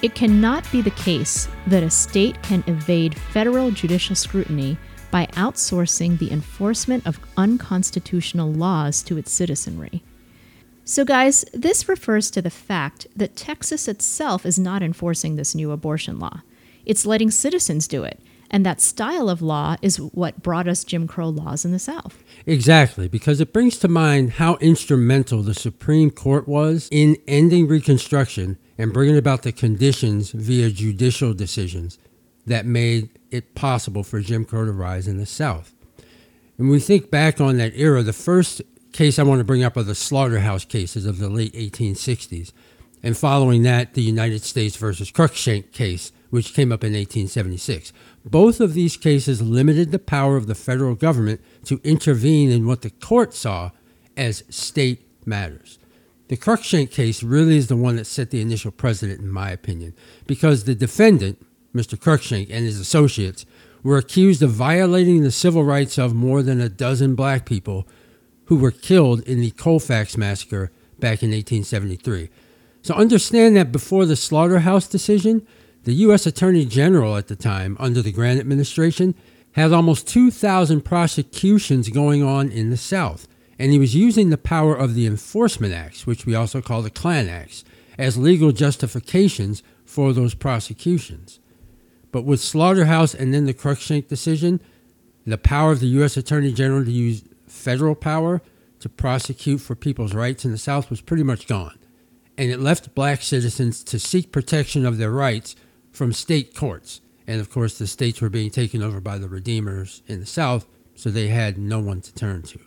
It 0.00 0.14
cannot 0.14 0.64
be 0.72 0.80
the 0.80 0.90
case 0.92 1.48
that 1.66 1.82
a 1.82 1.90
state 1.90 2.42
can 2.42 2.64
evade 2.66 3.14
federal 3.14 3.70
judicial 3.70 4.16
scrutiny 4.16 4.78
by 5.10 5.26
outsourcing 5.32 6.18
the 6.18 6.32
enforcement 6.32 7.06
of 7.06 7.20
unconstitutional 7.36 8.50
laws 8.50 9.02
to 9.02 9.18
its 9.18 9.30
citizenry. 9.30 10.02
So, 10.82 11.04
guys, 11.04 11.44
this 11.52 11.86
refers 11.86 12.30
to 12.30 12.40
the 12.40 12.48
fact 12.48 13.06
that 13.14 13.36
Texas 13.36 13.86
itself 13.86 14.46
is 14.46 14.58
not 14.58 14.82
enforcing 14.82 15.36
this 15.36 15.54
new 15.54 15.72
abortion 15.72 16.18
law. 16.18 16.40
It's 16.86 17.04
letting 17.04 17.30
citizens 17.30 17.86
do 17.86 18.02
it. 18.02 18.18
And 18.50 18.64
that 18.64 18.80
style 18.80 19.28
of 19.28 19.42
law 19.42 19.76
is 19.82 20.00
what 20.00 20.42
brought 20.42 20.68
us 20.68 20.84
Jim 20.84 21.06
Crow 21.06 21.28
laws 21.28 21.64
in 21.64 21.72
the 21.72 21.78
South. 21.78 22.22
Exactly, 22.46 23.08
because 23.08 23.40
it 23.40 23.52
brings 23.52 23.76
to 23.78 23.88
mind 23.88 24.32
how 24.32 24.56
instrumental 24.56 25.42
the 25.42 25.54
Supreme 25.54 26.10
Court 26.10 26.48
was 26.48 26.88
in 26.90 27.16
ending 27.26 27.68
Reconstruction 27.68 28.58
and 28.78 28.92
bringing 28.92 29.18
about 29.18 29.42
the 29.42 29.52
conditions 29.52 30.30
via 30.30 30.70
judicial 30.70 31.34
decisions 31.34 31.98
that 32.46 32.64
made 32.64 33.10
it 33.30 33.54
possible 33.54 34.02
for 34.02 34.20
Jim 34.20 34.44
Crow 34.44 34.64
to 34.64 34.72
rise 34.72 35.06
in 35.06 35.18
the 35.18 35.26
South. 35.26 35.74
And 36.56 36.70
we 36.70 36.80
think 36.80 37.10
back 37.10 37.40
on 37.40 37.58
that 37.58 37.74
era, 37.76 38.02
the 38.02 38.12
first 38.12 38.62
case 38.92 39.18
I 39.18 39.22
want 39.22 39.40
to 39.40 39.44
bring 39.44 39.62
up 39.62 39.76
are 39.76 39.82
the 39.82 39.94
slaughterhouse 39.94 40.64
cases 40.64 41.06
of 41.06 41.18
the 41.18 41.28
late 41.28 41.52
1860s. 41.52 42.52
And 43.02 43.16
following 43.16 43.62
that, 43.62 43.94
the 43.94 44.02
United 44.02 44.42
States 44.42 44.76
versus 44.76 45.12
Cruikshank 45.12 45.70
case, 45.72 46.10
which 46.30 46.54
came 46.54 46.72
up 46.72 46.82
in 46.82 46.94
1876. 46.94 47.92
Both 48.30 48.60
of 48.60 48.74
these 48.74 48.98
cases 48.98 49.40
limited 49.40 49.90
the 49.90 49.98
power 49.98 50.36
of 50.36 50.46
the 50.46 50.54
federal 50.54 50.94
government 50.94 51.40
to 51.64 51.80
intervene 51.82 52.50
in 52.50 52.66
what 52.66 52.82
the 52.82 52.90
court 52.90 53.32
saw 53.32 53.70
as 54.18 54.44
state 54.50 55.08
matters. 55.24 55.78
The 56.28 56.36
Cruikshank 56.36 56.90
case 56.90 57.22
really 57.22 57.56
is 57.56 57.68
the 57.68 57.76
one 57.76 57.96
that 57.96 58.04
set 58.04 58.30
the 58.30 58.42
initial 58.42 58.70
precedent, 58.70 59.20
in 59.20 59.30
my 59.30 59.50
opinion, 59.50 59.94
because 60.26 60.64
the 60.64 60.74
defendant, 60.74 61.40
Mr. 61.74 61.98
Cruikshank, 61.98 62.48
and 62.50 62.66
his 62.66 62.78
associates 62.78 63.46
were 63.82 63.96
accused 63.96 64.42
of 64.42 64.50
violating 64.50 65.22
the 65.22 65.30
civil 65.30 65.64
rights 65.64 65.96
of 65.96 66.14
more 66.14 66.42
than 66.42 66.60
a 66.60 66.68
dozen 66.68 67.14
black 67.14 67.46
people 67.46 67.88
who 68.46 68.56
were 68.56 68.70
killed 68.70 69.20
in 69.22 69.40
the 69.40 69.52
Colfax 69.52 70.18
massacre 70.18 70.70
back 70.98 71.22
in 71.22 71.30
1873. 71.30 72.28
So 72.82 72.94
understand 72.94 73.56
that 73.56 73.72
before 73.72 74.04
the 74.04 74.16
slaughterhouse 74.16 74.86
decision, 74.86 75.46
the 75.84 75.94
U.S. 75.94 76.26
Attorney 76.26 76.64
General 76.64 77.16
at 77.16 77.28
the 77.28 77.36
time, 77.36 77.76
under 77.80 78.02
the 78.02 78.12
Grant 78.12 78.40
administration, 78.40 79.14
had 79.52 79.72
almost 79.72 80.06
2,000 80.08 80.82
prosecutions 80.82 81.88
going 81.88 82.22
on 82.22 82.50
in 82.50 82.70
the 82.70 82.76
South, 82.76 83.26
and 83.58 83.72
he 83.72 83.78
was 83.78 83.94
using 83.94 84.30
the 84.30 84.38
power 84.38 84.74
of 84.74 84.94
the 84.94 85.06
Enforcement 85.06 85.74
Acts, 85.74 86.06
which 86.06 86.26
we 86.26 86.34
also 86.34 86.60
call 86.60 86.82
the 86.82 86.90
Klan 86.90 87.28
Acts, 87.28 87.64
as 87.98 88.16
legal 88.16 88.52
justifications 88.52 89.62
for 89.84 90.12
those 90.12 90.34
prosecutions. 90.34 91.40
But 92.12 92.24
with 92.24 92.40
Slaughterhouse 92.40 93.14
and 93.14 93.34
then 93.34 93.46
the 93.46 93.54
Cruikshank 93.54 94.08
decision, 94.08 94.60
the 95.26 95.38
power 95.38 95.72
of 95.72 95.80
the 95.80 95.88
U.S. 95.88 96.16
Attorney 96.16 96.52
General 96.52 96.84
to 96.84 96.90
use 96.90 97.24
federal 97.46 97.94
power 97.94 98.40
to 98.80 98.88
prosecute 98.88 99.60
for 99.60 99.74
people's 99.74 100.14
rights 100.14 100.44
in 100.44 100.52
the 100.52 100.58
South 100.58 100.88
was 100.90 101.00
pretty 101.00 101.22
much 101.22 101.46
gone. 101.46 101.78
And 102.36 102.50
it 102.50 102.60
left 102.60 102.94
black 102.94 103.22
citizens 103.22 103.82
to 103.84 103.98
seek 103.98 104.30
protection 104.30 104.86
of 104.86 104.98
their 104.98 105.10
rights 105.10 105.56
from 105.98 106.12
state 106.12 106.54
courts. 106.54 107.00
And 107.26 107.40
of 107.40 107.50
course, 107.50 107.76
the 107.76 107.86
states 107.86 108.20
were 108.20 108.30
being 108.30 108.50
taken 108.50 108.82
over 108.82 109.00
by 109.00 109.18
the 109.18 109.28
Redeemers 109.28 110.02
in 110.06 110.20
the 110.20 110.26
South, 110.26 110.66
so 110.94 111.10
they 111.10 111.28
had 111.28 111.58
no 111.58 111.80
one 111.80 112.00
to 112.00 112.14
turn 112.14 112.42
to. 112.42 112.60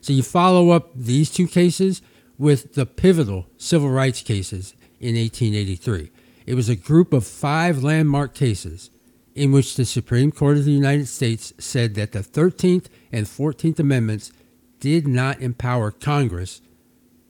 So 0.00 0.12
you 0.12 0.22
follow 0.22 0.70
up 0.70 0.90
these 0.94 1.30
two 1.30 1.48
cases 1.48 2.02
with 2.38 2.74
the 2.74 2.86
pivotal 2.86 3.46
civil 3.56 3.90
rights 3.90 4.20
cases 4.20 4.74
in 5.00 5.16
1883. 5.16 6.10
It 6.44 6.54
was 6.54 6.68
a 6.68 6.76
group 6.76 7.12
of 7.12 7.26
five 7.26 7.82
landmark 7.82 8.34
cases 8.34 8.90
in 9.34 9.52
which 9.52 9.74
the 9.74 9.84
Supreme 9.84 10.30
Court 10.30 10.58
of 10.58 10.64
the 10.64 10.72
United 10.72 11.08
States 11.08 11.52
said 11.58 11.94
that 11.94 12.12
the 12.12 12.20
13th 12.20 12.86
and 13.10 13.26
14th 13.26 13.78
Amendments 13.78 14.32
did 14.80 15.08
not 15.08 15.40
empower 15.40 15.90
Congress 15.90 16.60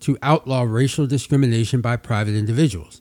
to 0.01 0.19
outlaw 0.23 0.63
racial 0.63 1.07
discrimination 1.07 1.81
by 1.81 1.97
private 1.97 2.35
individuals, 2.35 3.01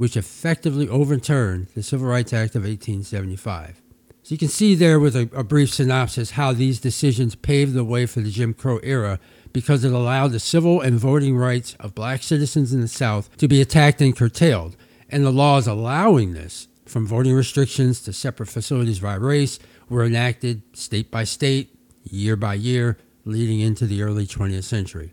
which 0.00 0.16
effectively 0.16 0.88
overturned 0.88 1.66
the 1.74 1.82
Civil 1.82 2.08
Rights 2.08 2.32
Act 2.32 2.54
of 2.54 2.62
1875. 2.62 3.82
So 4.22 4.32
you 4.32 4.38
can 4.38 4.48
see 4.48 4.74
there 4.74 4.98
with 4.98 5.14
a, 5.14 5.28
a, 5.34 5.44
brief 5.44 5.74
synopsis 5.74 6.30
how 6.30 6.54
these 6.54 6.80
decisions 6.80 7.34
paved 7.34 7.74
the 7.74 7.84
way 7.84 8.06
for 8.06 8.20
the 8.20 8.30
Jim 8.30 8.54
Crow 8.54 8.80
era 8.82 9.20
because 9.52 9.84
it 9.84 9.92
allowed 9.92 10.28
the 10.32 10.40
civil 10.40 10.80
and 10.80 10.98
voting 10.98 11.36
rights 11.36 11.76
of 11.78 11.94
black 11.94 12.22
citizens 12.22 12.72
in 12.72 12.80
the 12.80 12.88
South 12.88 13.36
to 13.36 13.46
be 13.46 13.60
attacked 13.60 14.00
and 14.00 14.16
curtailed. 14.16 14.74
And 15.10 15.22
the 15.22 15.30
laws 15.30 15.66
allowing 15.66 16.32
this 16.32 16.68
from 16.86 17.06
voting 17.06 17.34
restrictions 17.34 18.00
to 18.04 18.14
separate 18.14 18.48
facilities 18.48 19.00
by 19.00 19.16
race 19.16 19.58
were 19.90 20.06
enacted 20.06 20.62
state 20.72 21.10
by 21.10 21.24
state, 21.24 21.76
year 22.04 22.36
by 22.36 22.54
year, 22.54 22.96
leading 23.26 23.60
into 23.60 23.84
the 23.84 24.00
early 24.00 24.26
20th 24.26 24.64
century. 24.64 25.12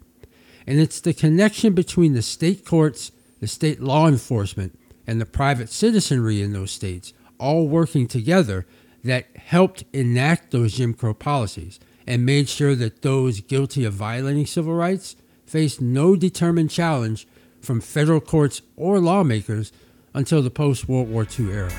And 0.65 0.79
it's 0.79 1.01
the 1.01 1.13
connection 1.13 1.73
between 1.73 2.13
the 2.13 2.21
state 2.21 2.63
courts, 2.63 3.11
the 3.39 3.47
state 3.47 3.81
law 3.81 4.07
enforcement, 4.07 4.77
and 5.05 5.21
the 5.21 5.25
private 5.25 5.69
citizenry 5.69 6.41
in 6.41 6.53
those 6.53 6.71
states, 6.71 7.13
all 7.39 7.67
working 7.67 8.07
together, 8.07 8.65
that 9.03 9.25
helped 9.35 9.83
enact 9.93 10.51
those 10.51 10.73
Jim 10.73 10.93
Crow 10.93 11.13
policies 11.13 11.79
and 12.05 12.25
made 12.25 12.49
sure 12.49 12.75
that 12.75 13.01
those 13.01 13.41
guilty 13.41 13.85
of 13.85 13.93
violating 13.93 14.45
civil 14.45 14.73
rights 14.73 15.15
faced 15.45 15.81
no 15.81 16.15
determined 16.15 16.69
challenge 16.69 17.27
from 17.61 17.81
federal 17.81 18.19
courts 18.19 18.61
or 18.75 18.99
lawmakers 18.99 19.71
until 20.13 20.41
the 20.41 20.49
post 20.49 20.89
World 20.89 21.09
War 21.09 21.25
II 21.37 21.51
era. 21.51 21.71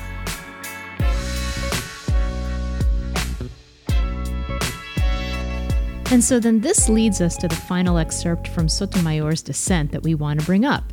And 6.11 6.23
so 6.23 6.39
then 6.39 6.61
this 6.61 6.89
leads 6.89 7.21
us 7.21 7.37
to 7.37 7.47
the 7.47 7.55
final 7.55 7.99
excerpt 7.99 8.47
from 8.47 8.67
Sotomayor's 8.67 9.43
dissent 9.43 9.91
that 9.91 10.01
we 10.01 10.15
want 10.15 10.39
to 10.39 10.45
bring 10.45 10.65
up. 10.65 10.91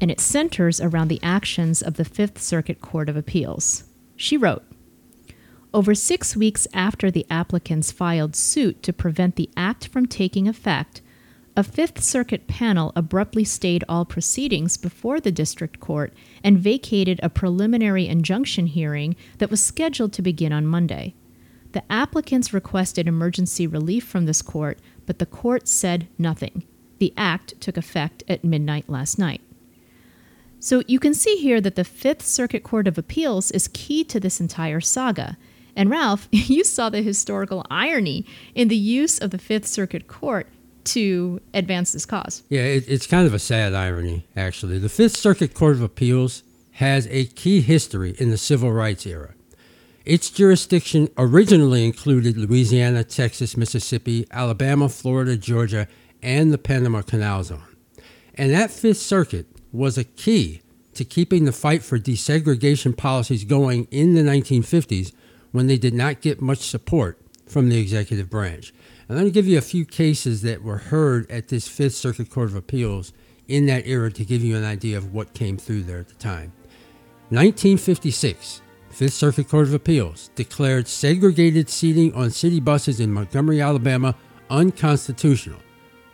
And 0.00 0.10
it 0.10 0.20
centers 0.20 0.80
around 0.80 1.08
the 1.08 1.20
actions 1.22 1.82
of 1.82 1.94
the 1.94 2.04
Fifth 2.04 2.40
Circuit 2.40 2.80
Court 2.80 3.08
of 3.08 3.16
Appeals. 3.16 3.84
She 4.16 4.36
wrote 4.36 4.64
Over 5.72 5.94
six 5.94 6.36
weeks 6.36 6.66
after 6.74 7.10
the 7.10 7.26
applicants 7.30 7.92
filed 7.92 8.36
suit 8.36 8.82
to 8.82 8.92
prevent 8.92 9.36
the 9.36 9.50
act 9.56 9.86
from 9.88 10.06
taking 10.06 10.48
effect, 10.48 11.00
a 11.56 11.62
Fifth 11.62 12.02
Circuit 12.02 12.48
panel 12.48 12.92
abruptly 12.96 13.44
stayed 13.44 13.84
all 13.88 14.04
proceedings 14.04 14.76
before 14.76 15.20
the 15.20 15.30
district 15.30 15.78
court 15.78 16.12
and 16.42 16.58
vacated 16.58 17.20
a 17.22 17.30
preliminary 17.30 18.08
injunction 18.08 18.66
hearing 18.66 19.14
that 19.38 19.50
was 19.50 19.62
scheduled 19.62 20.12
to 20.14 20.22
begin 20.22 20.52
on 20.52 20.66
Monday. 20.66 21.14
The 21.70 21.84
applicants 21.90 22.52
requested 22.52 23.06
emergency 23.06 23.68
relief 23.68 24.04
from 24.04 24.26
this 24.26 24.42
court, 24.42 24.80
but 25.06 25.20
the 25.20 25.26
court 25.26 25.68
said 25.68 26.08
nothing. 26.18 26.64
The 26.98 27.14
act 27.16 27.60
took 27.60 27.76
effect 27.76 28.24
at 28.26 28.42
midnight 28.42 28.88
last 28.88 29.16
night. 29.16 29.40
So 30.64 30.82
you 30.88 30.98
can 30.98 31.12
see 31.12 31.36
here 31.36 31.60
that 31.60 31.74
the 31.74 31.84
Fifth 31.84 32.22
Circuit 32.22 32.62
Court 32.62 32.88
of 32.88 32.96
Appeals 32.96 33.50
is 33.50 33.68
key 33.68 34.02
to 34.04 34.18
this 34.18 34.40
entire 34.40 34.80
saga. 34.80 35.36
And 35.76 35.90
Ralph, 35.90 36.26
you 36.32 36.64
saw 36.64 36.88
the 36.88 37.02
historical 37.02 37.66
irony 37.70 38.24
in 38.54 38.68
the 38.68 38.76
use 38.76 39.18
of 39.18 39.30
the 39.30 39.36
Fifth 39.36 39.66
Circuit 39.66 40.08
Court 40.08 40.46
to 40.84 41.42
advance 41.52 41.92
this 41.92 42.06
cause. 42.06 42.44
Yeah, 42.48 42.62
it, 42.62 42.88
it's 42.88 43.06
kind 43.06 43.26
of 43.26 43.34
a 43.34 43.38
sad 43.38 43.74
irony, 43.74 44.26
actually. 44.36 44.78
The 44.78 44.88
Fifth 44.88 45.18
Circuit 45.18 45.52
Court 45.52 45.74
of 45.74 45.82
Appeals 45.82 46.42
has 46.72 47.06
a 47.08 47.26
key 47.26 47.60
history 47.60 48.14
in 48.18 48.30
the 48.30 48.38
civil 48.38 48.72
rights 48.72 49.04
era. 49.04 49.34
Its 50.06 50.30
jurisdiction 50.30 51.10
originally 51.18 51.84
included 51.84 52.38
Louisiana, 52.38 53.04
Texas, 53.04 53.54
Mississippi, 53.54 54.26
Alabama, 54.30 54.88
Florida, 54.88 55.36
Georgia, 55.36 55.88
and 56.22 56.54
the 56.54 56.58
Panama 56.58 57.02
Canal 57.02 57.44
Zone. 57.44 57.76
And 58.34 58.50
that 58.50 58.70
Fifth 58.70 58.96
Circuit 58.96 59.53
was 59.74 59.98
a 59.98 60.04
key 60.04 60.62
to 60.94 61.04
keeping 61.04 61.44
the 61.44 61.52
fight 61.52 61.82
for 61.82 61.98
desegregation 61.98 62.96
policies 62.96 63.44
going 63.44 63.88
in 63.90 64.14
the 64.14 64.22
1950s 64.22 65.12
when 65.50 65.66
they 65.66 65.76
did 65.76 65.92
not 65.92 66.20
get 66.20 66.40
much 66.40 66.58
support 66.58 67.18
from 67.46 67.68
the 67.68 67.80
executive 67.80 68.30
branch. 68.30 68.72
I'm 69.08 69.16
going 69.16 69.26
to 69.26 69.32
give 69.32 69.48
you 69.48 69.58
a 69.58 69.62
few 69.62 69.84
cases 69.84 70.42
that 70.42 70.62
were 70.62 70.78
heard 70.78 71.30
at 71.30 71.48
this 71.48 71.68
Fifth 71.68 71.94
Circuit 71.94 72.30
Court 72.30 72.48
of 72.48 72.56
Appeals 72.56 73.12
in 73.48 73.66
that 73.66 73.86
era 73.86 74.10
to 74.12 74.24
give 74.24 74.42
you 74.42 74.56
an 74.56 74.64
idea 74.64 74.96
of 74.96 75.12
what 75.12 75.34
came 75.34 75.58
through 75.58 75.82
there 75.82 75.98
at 75.98 76.08
the 76.08 76.14
time. 76.14 76.52
1956, 77.30 78.62
Fifth 78.90 79.12
Circuit 79.12 79.48
Court 79.48 79.66
of 79.66 79.74
Appeals 79.74 80.30
declared 80.36 80.86
segregated 80.86 81.68
seating 81.68 82.14
on 82.14 82.30
city 82.30 82.60
buses 82.60 83.00
in 83.00 83.12
Montgomery, 83.12 83.60
Alabama 83.60 84.14
unconstitutional. 84.50 85.58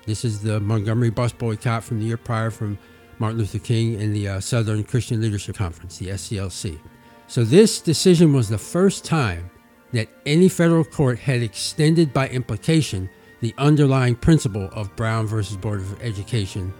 This 0.07 0.25
is 0.25 0.43
the 0.43 0.59
Montgomery 0.61 1.11
bus 1.11 1.33
boycott 1.33 1.85
from 1.85 2.01
the 2.01 2.07
year 2.07 2.17
prior 2.17 2.51
from 2.51 2.79
Martin 3.21 3.39
Luther 3.39 3.59
King 3.59 4.01
and 4.01 4.17
the 4.17 4.27
uh, 4.27 4.41
Southern 4.41 4.83
Christian 4.83 5.21
Leadership 5.21 5.55
Conference, 5.55 5.99
the 5.99 6.09
SCLC. 6.09 6.81
So, 7.29 7.45
this 7.45 7.81
decision 7.81 8.33
was 8.33 8.49
the 8.49 8.59
first 8.59 9.05
time 9.05 9.51
that 9.93 10.09
any 10.27 10.49
federal 10.49 10.85
court 10.85 11.19
had 11.19 11.43
extended 11.43 12.13
by 12.13 12.29
implication 12.29 13.09
the 13.41 13.55
underlying 13.59 14.17
principle 14.17 14.69
of 14.73 14.95
Brown 14.97 15.27
versus 15.27 15.57
Board 15.57 15.81
of 15.81 16.03
Education 16.03 16.73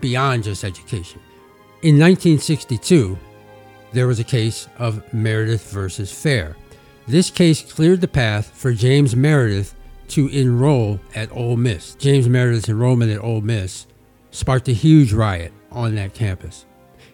beyond 0.00 0.44
just 0.44 0.64
education. 0.64 1.20
In 1.82 1.98
1962, 1.98 3.18
there 3.92 4.06
was 4.06 4.20
a 4.20 4.24
case 4.24 4.68
of 4.78 5.02
Meredith 5.12 5.70
versus 5.72 6.12
Fair. 6.12 6.56
This 7.06 7.30
case 7.30 7.60
cleared 7.72 8.00
the 8.00 8.08
path 8.08 8.50
for 8.54 8.72
James 8.72 9.16
Meredith 9.16 9.74
to 10.08 10.28
enroll 10.28 11.00
at 11.14 11.32
Ole 11.32 11.56
Miss. 11.56 11.94
James 11.96 12.28
Meredith's 12.28 12.68
enrollment 12.68 13.10
at 13.10 13.22
Ole 13.22 13.40
Miss 13.40 13.86
sparked 14.30 14.68
a 14.68 14.72
huge 14.72 15.12
riot 15.12 15.52
on 15.70 15.94
that 15.94 16.14
campus. 16.14 16.66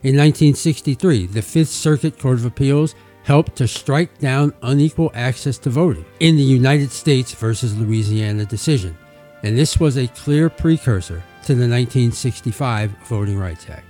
In 0.03 0.17
1963, 0.17 1.27
the 1.27 1.43
Fifth 1.43 1.71
Circuit 1.71 2.19
Court 2.19 2.39
of 2.39 2.45
Appeals 2.45 2.95
helped 3.23 3.57
to 3.57 3.67
strike 3.67 4.19
down 4.19 4.53
unequal 4.63 5.11
access 5.15 5.57
to 5.59 5.71
voting 5.71 6.05
in 6.21 6.37
the 6.37 6.43
United 6.43 6.91
States 6.91 7.33
versus 7.33 7.77
Louisiana 7.77 8.45
decision, 8.45 8.97
and 9.43 9.57
this 9.57 9.81
was 9.81 9.97
a 9.97 10.09
clear 10.09 10.51
precursor 10.51 11.23
to 11.45 11.55
the 11.55 11.69
1965 11.69 12.91
Voting 13.07 13.39
Rights 13.39 13.69
Act. 13.71 13.87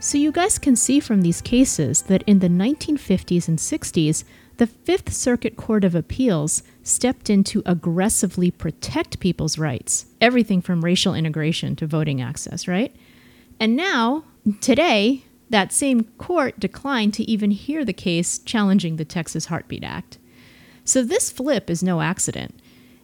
So, 0.00 0.16
you 0.16 0.30
guys 0.30 0.58
can 0.58 0.76
see 0.76 1.00
from 1.00 1.22
these 1.22 1.42
cases 1.42 2.02
that 2.02 2.22
in 2.22 2.38
the 2.38 2.48
1950s 2.48 3.48
and 3.48 3.58
60s, 3.58 4.24
the 4.56 4.66
Fifth 4.66 5.12
Circuit 5.12 5.56
Court 5.56 5.84
of 5.84 5.94
Appeals 5.94 6.62
stepped 6.88 7.28
in 7.30 7.44
to 7.44 7.62
aggressively 7.66 8.50
protect 8.50 9.20
people's 9.20 9.58
rights, 9.58 10.06
everything 10.20 10.60
from 10.60 10.84
racial 10.84 11.14
integration 11.14 11.76
to 11.76 11.86
voting 11.86 12.20
access, 12.20 12.66
right? 12.66 12.94
And 13.60 13.76
now, 13.76 14.24
today, 14.60 15.24
that 15.50 15.72
same 15.72 16.04
court 16.18 16.58
declined 16.60 17.14
to 17.14 17.30
even 17.30 17.50
hear 17.50 17.84
the 17.84 17.92
case 17.92 18.38
challenging 18.38 18.96
the 18.96 19.04
Texas 19.04 19.46
Heartbeat 19.46 19.84
Act. 19.84 20.18
So, 20.84 21.02
this 21.02 21.30
flip 21.30 21.68
is 21.68 21.82
no 21.82 22.00
accident. 22.00 22.60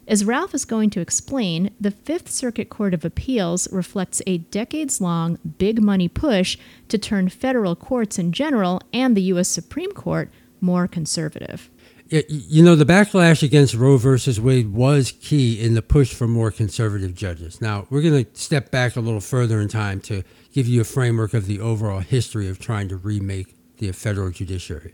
As 0.07 0.23
Ralph 0.23 0.53
is 0.53 0.65
going 0.65 0.91
to 0.91 1.01
explain, 1.01 1.71
the 1.79 1.89
Fifth 1.89 2.29
Circuit 2.29 2.69
Court 2.69 2.93
of 2.93 3.03
Appeals 3.03 3.67
reflects 3.71 4.21
a 4.27 4.37
decades 4.37 5.01
long 5.01 5.39
big 5.57 5.81
money 5.81 6.07
push 6.07 6.57
to 6.89 6.97
turn 6.99 7.27
federal 7.27 7.75
courts 7.75 8.19
in 8.19 8.31
general 8.31 8.81
and 8.93 9.17
the 9.17 9.23
U.S. 9.23 9.47
Supreme 9.47 9.91
Court 9.91 10.29
more 10.61 10.87
conservative. 10.87 11.71
You 12.09 12.63
know, 12.63 12.75
the 12.75 12.85
backlash 12.85 13.41
against 13.41 13.73
Roe 13.73 13.97
versus 13.97 14.39
Wade 14.39 14.73
was 14.73 15.11
key 15.11 15.59
in 15.59 15.73
the 15.73 15.81
push 15.81 16.13
for 16.13 16.27
more 16.27 16.51
conservative 16.51 17.15
judges. 17.15 17.61
Now, 17.61 17.87
we're 17.89 18.03
going 18.03 18.25
to 18.25 18.39
step 18.39 18.69
back 18.69 18.95
a 18.95 18.99
little 18.99 19.19
further 19.19 19.59
in 19.59 19.67
time 19.67 19.99
to 20.01 20.23
give 20.51 20.67
you 20.67 20.81
a 20.81 20.83
framework 20.85 21.33
of 21.33 21.47
the 21.47 21.59
overall 21.59 21.99
history 21.99 22.47
of 22.47 22.59
trying 22.59 22.89
to 22.89 22.97
remake 22.97 23.55
the 23.77 23.91
federal 23.91 24.29
judiciary. 24.29 24.93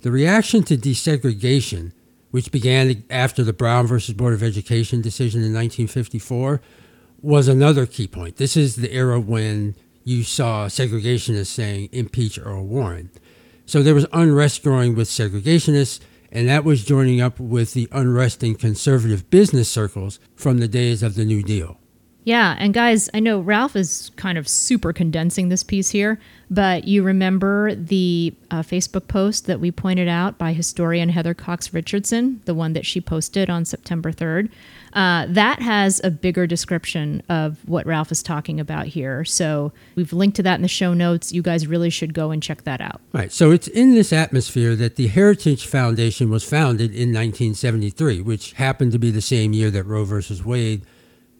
The 0.00 0.10
reaction 0.10 0.62
to 0.64 0.76
desegregation 0.78 1.92
which 2.36 2.52
began 2.52 3.02
after 3.08 3.42
the 3.42 3.52
Brown 3.54 3.86
versus 3.86 4.14
Board 4.14 4.34
of 4.34 4.42
Education 4.42 5.00
decision 5.00 5.40
in 5.40 5.54
1954, 5.54 6.60
was 7.22 7.48
another 7.48 7.86
key 7.86 8.06
point. 8.06 8.36
This 8.36 8.58
is 8.58 8.76
the 8.76 8.92
era 8.92 9.18
when 9.18 9.74
you 10.04 10.22
saw 10.22 10.66
segregationists 10.66 11.46
saying 11.46 11.88
impeach 11.92 12.38
Earl 12.38 12.66
Warren. 12.66 13.10
So 13.64 13.82
there 13.82 13.94
was 13.94 14.06
unrest 14.12 14.62
growing 14.62 14.94
with 14.94 15.08
segregationists, 15.08 16.00
and 16.36 16.50
that 16.50 16.64
was 16.64 16.84
joining 16.84 17.18
up 17.18 17.40
with 17.40 17.72
the 17.72 17.88
unrest 17.92 18.42
in 18.42 18.54
conservative 18.54 19.30
business 19.30 19.70
circles 19.70 20.20
from 20.34 20.58
the 20.58 20.68
days 20.68 21.02
of 21.02 21.14
the 21.14 21.24
New 21.24 21.42
Deal. 21.42 21.78
Yeah, 22.24 22.56
and 22.58 22.74
guys, 22.74 23.08
I 23.14 23.20
know 23.20 23.40
Ralph 23.40 23.74
is 23.74 24.10
kind 24.16 24.36
of 24.36 24.46
super 24.46 24.92
condensing 24.92 25.48
this 25.48 25.62
piece 25.62 25.88
here, 25.88 26.20
but 26.50 26.84
you 26.84 27.02
remember 27.02 27.74
the 27.74 28.34
uh, 28.50 28.60
Facebook 28.60 29.08
post 29.08 29.46
that 29.46 29.60
we 29.60 29.70
pointed 29.70 30.08
out 30.08 30.36
by 30.36 30.52
historian 30.52 31.08
Heather 31.08 31.32
Cox 31.32 31.72
Richardson, 31.72 32.42
the 32.44 32.54
one 32.54 32.74
that 32.74 32.84
she 32.84 33.00
posted 33.00 33.48
on 33.48 33.64
September 33.64 34.12
3rd. 34.12 34.50
Uh, 34.96 35.26
that 35.28 35.60
has 35.60 36.00
a 36.02 36.10
bigger 36.10 36.46
description 36.46 37.22
of 37.28 37.58
what 37.68 37.84
Ralph 37.84 38.10
is 38.10 38.22
talking 38.22 38.58
about 38.58 38.86
here. 38.86 39.26
So 39.26 39.72
we've 39.94 40.12
linked 40.12 40.36
to 40.36 40.42
that 40.44 40.54
in 40.54 40.62
the 40.62 40.68
show 40.68 40.94
notes. 40.94 41.32
You 41.32 41.42
guys 41.42 41.66
really 41.66 41.90
should 41.90 42.14
go 42.14 42.30
and 42.30 42.42
check 42.42 42.62
that 42.62 42.80
out. 42.80 43.02
Right. 43.12 43.30
So 43.30 43.50
it's 43.50 43.68
in 43.68 43.94
this 43.94 44.10
atmosphere 44.10 44.74
that 44.76 44.96
the 44.96 45.08
Heritage 45.08 45.66
Foundation 45.66 46.30
was 46.30 46.44
founded 46.44 46.92
in 46.92 47.12
1973, 47.12 48.22
which 48.22 48.54
happened 48.54 48.90
to 48.92 48.98
be 48.98 49.10
the 49.10 49.20
same 49.20 49.52
year 49.52 49.70
that 49.70 49.84
Roe 49.84 50.04
versus 50.04 50.42
Wade 50.42 50.86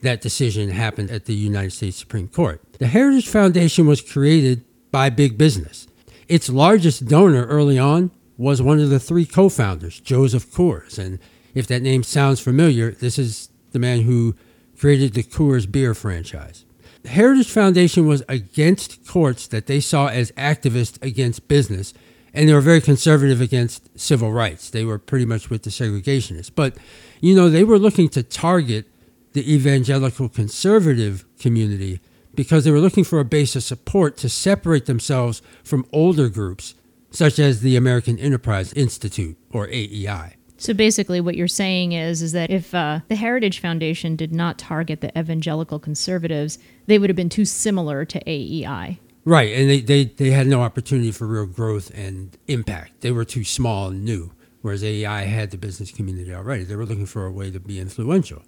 that 0.03 0.21
decision 0.21 0.69
happened 0.69 1.11
at 1.11 1.25
the 1.25 1.35
United 1.35 1.73
States 1.73 1.97
Supreme 1.97 2.29
Court. 2.29 2.61
The 2.79 2.87
Heritage 2.87 3.29
Foundation 3.29 3.87
was 3.87 4.03
created 4.03 4.65
by 4.91 5.09
big 5.11 5.39
business. 5.39 5.89
Its 6.29 6.51
largest 6.51 7.07
donor 7.07 7.47
early 7.47 7.79
on 7.79 8.11
was 8.37 8.61
one 8.61 8.81
of 8.81 8.91
the 8.91 9.01
three 9.01 9.25
co 9.25 9.49
founders, 9.49 9.99
Joseph 10.01 10.51
Coors. 10.51 10.99
And 10.99 11.19
if 11.57 11.67
that 11.67 11.83
name 11.83 12.03
sounds 12.03 12.39
familiar, 12.39 12.91
this 12.91 13.19
is 13.19 13.49
the 13.73 13.79
man 13.79 14.03
who 14.03 14.35
created 14.79 15.15
the 15.15 15.23
Coors 15.23 15.71
beer 15.71 15.95
franchise. 15.95 16.67
The 17.03 17.09
Heritage 17.09 17.51
Foundation 17.51 18.07
was 18.07 18.23
against 18.29 19.07
courts 19.07 19.47
that 19.47 19.67
they 19.67 19.81
saw 19.81 20.09
as 20.09 20.33
activists 20.33 21.03
against 21.03 21.49
business, 21.49 21.95
and 22.35 22.47
they 22.47 22.53
were 22.53 22.61
very 22.61 22.83
conservative 22.83 23.41
against 23.41 23.89
civil 23.99 24.33
rights. 24.33 24.69
They 24.69 24.85
were 24.85 24.99
pretty 24.99 25.25
much 25.25 25.49
with 25.49 25.63
the 25.63 25.71
segregationists. 25.71 26.51
But, 26.55 26.77
you 27.23 27.35
know, 27.35 27.49
they 27.49 27.65
were 27.65 27.79
looking 27.79 28.11
to 28.11 28.23
target 28.23 28.85
the 29.33 29.51
evangelical 29.55 30.29
conservative 30.29 31.25
community 31.41 32.01
because 32.35 32.65
they 32.65 32.71
were 32.71 32.81
looking 32.81 33.05
for 33.05 33.19
a 33.19 33.25
base 33.25 33.57
of 33.57 33.63
support 33.63 34.19
to 34.19 34.29
separate 34.29 34.85
themselves 34.85 35.41
from 35.65 35.87
older 35.91 36.29
groups 36.29 36.75
such 37.11 37.39
as 37.39 37.63
the 37.63 37.77
American 37.77 38.19
Enterprise 38.19 38.75
Institute 38.75 39.39
or 39.51 39.69
AEI. 39.69 40.36
So 40.59 40.73
basically, 40.73 41.21
what 41.21 41.37
you're 41.37 41.49
saying 41.49 41.93
is 41.93 42.23
is 42.23 42.33
that 42.33 42.51
if 42.51 42.75
uh, 42.75 43.01
the 43.09 43.17
Heritage 43.17 43.61
Foundation 43.61 44.17
did 44.17 44.33
not 44.33 44.59
target 44.59 45.01
the 45.01 45.17
evangelical 45.19 45.79
conservatives, 45.79 46.59
they 46.87 46.99
would 46.99 47.11
have 47.11 47.17
been 47.17 47.29
too 47.29 47.45
similar 47.45 48.05
to 48.07 48.21
AEI. 48.27 48.99
Right, 49.25 49.53
and 49.55 49.69
they, 49.69 49.81
they, 49.81 50.05
they 50.05 50.31
had 50.31 50.47
no 50.47 50.63
opportunity 50.63 51.11
for 51.11 51.27
real 51.27 51.47
growth 51.47 51.91
and 51.95 52.37
impact. 52.47 53.01
They 53.01 53.11
were 53.11 53.25
too 53.25 53.43
small 53.43 53.89
and 53.89 54.05
new, 54.05 54.31
whereas 54.63 54.85
AEI 54.85 55.25
had 55.25 55.51
the 55.51 55.59
business 55.59 55.91
community 55.91 56.33
already. 56.33 56.63
They 56.63 56.77
were 56.77 56.87
looking 56.87 57.07
for 57.07 57.27
a 57.27 57.33
way 57.33 57.51
to 57.51 57.59
be 57.59 57.81
influential. 57.81 58.43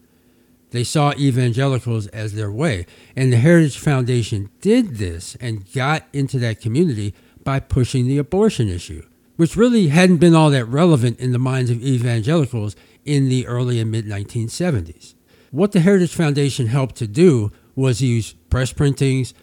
They 0.71 0.85
saw 0.85 1.15
evangelicals 1.19 2.07
as 2.09 2.35
their 2.35 2.53
way. 2.53 2.87
And 3.17 3.33
the 3.33 3.39
Heritage 3.39 3.79
Foundation 3.79 4.51
did 4.61 4.97
this 4.97 5.37
and 5.41 5.71
got 5.73 6.07
into 6.13 6.39
that 6.39 6.61
community 6.61 7.15
by 7.43 7.59
pushing 7.59 8.07
the 8.07 8.19
abortion 8.19 8.69
issue, 8.69 9.05
which 9.39 9.57
really 9.57 9.87
hadn't 9.87 10.17
been 10.17 10.35
all 10.35 10.51
that 10.51 10.65
relevant 10.65 11.21
in 11.21 11.31
the 11.31 11.39
minds 11.39 11.71
of 11.71 11.81
evangelicals 11.81 12.75
in 13.05 13.29
the 13.29 13.47
early 13.47 13.79
and 13.79 13.89
mid 13.89 14.05
1970s. 14.05 15.15
What 15.53 15.71
the 15.71 15.79
Heritage 15.79 16.13
Foundation 16.13 16.67
helped 16.67 16.97
to 16.97 17.07
do 17.07 17.53
was 17.77 18.03
use 18.03 18.33
press 18.51 18.73
printings, 18.73 19.35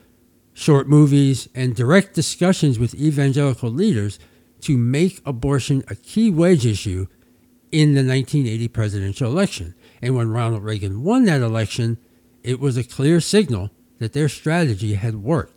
short 0.54 0.90
movies, 0.90 1.48
and 1.56 1.74
direct 1.74 2.14
discussions 2.14 2.78
with 2.78 2.94
evangelical 2.94 3.70
leaders 3.70 4.20
to 4.60 4.78
make 4.78 5.22
abortion 5.26 5.82
a 5.88 5.96
key 5.96 6.30
wedge 6.30 6.66
issue 6.66 7.08
in 7.72 7.94
the 7.94 8.04
1980 8.04 8.68
presidential 8.68 9.32
election. 9.32 9.76
And 10.02 10.14
when 10.14 10.30
Ronald 10.30 10.66
Reagan 10.66 11.04
won 11.04 11.24
that 11.24 11.42
election, 11.42 12.00
it 12.44 12.60
was 12.60 12.76
a 12.76 12.84
clear 12.84 13.22
signal 13.22 13.72
that 14.00 14.12
their 14.12 14.28
strategy 14.28 14.96
had 14.96 15.24
worked. 15.24 15.55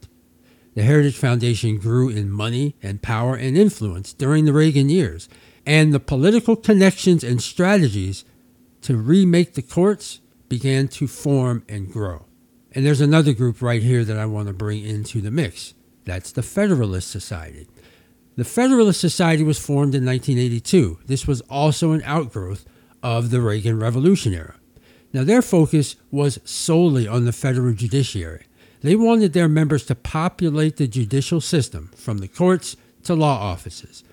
The 0.78 0.84
Heritage 0.84 1.16
Foundation 1.16 1.78
grew 1.78 2.08
in 2.08 2.30
money 2.30 2.76
and 2.80 3.02
power 3.02 3.34
and 3.34 3.58
influence 3.58 4.12
during 4.12 4.44
the 4.44 4.52
Reagan 4.52 4.88
years, 4.88 5.28
and 5.66 5.92
the 5.92 5.98
political 5.98 6.54
connections 6.54 7.24
and 7.24 7.42
strategies 7.42 8.24
to 8.82 8.96
remake 8.96 9.54
the 9.54 9.62
courts 9.62 10.20
began 10.48 10.86
to 10.86 11.08
form 11.08 11.64
and 11.68 11.90
grow. 11.90 12.26
And 12.70 12.86
there's 12.86 13.00
another 13.00 13.32
group 13.32 13.60
right 13.60 13.82
here 13.82 14.04
that 14.04 14.16
I 14.16 14.26
want 14.26 14.46
to 14.46 14.54
bring 14.54 14.84
into 14.84 15.20
the 15.20 15.32
mix. 15.32 15.74
That's 16.04 16.30
the 16.30 16.44
Federalist 16.44 17.10
Society. 17.10 17.66
The 18.36 18.44
Federalist 18.44 19.00
Society 19.00 19.42
was 19.42 19.58
formed 19.58 19.96
in 19.96 20.06
1982. 20.06 21.00
This 21.06 21.26
was 21.26 21.40
also 21.50 21.90
an 21.90 22.02
outgrowth 22.04 22.64
of 23.02 23.30
the 23.30 23.40
Reagan 23.40 23.80
Revolution 23.80 24.32
era. 24.32 24.54
Now, 25.12 25.24
their 25.24 25.42
focus 25.42 25.96
was 26.12 26.38
solely 26.44 27.08
on 27.08 27.24
the 27.24 27.32
federal 27.32 27.74
judiciary. 27.74 28.44
They 28.80 28.96
wanted 28.96 29.32
their 29.32 29.48
members 29.48 29.84
to 29.86 29.94
populate 29.94 30.76
the 30.76 30.86
judicial 30.86 31.40
system 31.40 31.90
from 31.96 32.18
the 32.18 32.28
courts 32.28 32.76
to 33.04 33.14
law 33.14 33.38
offices. 33.38 34.04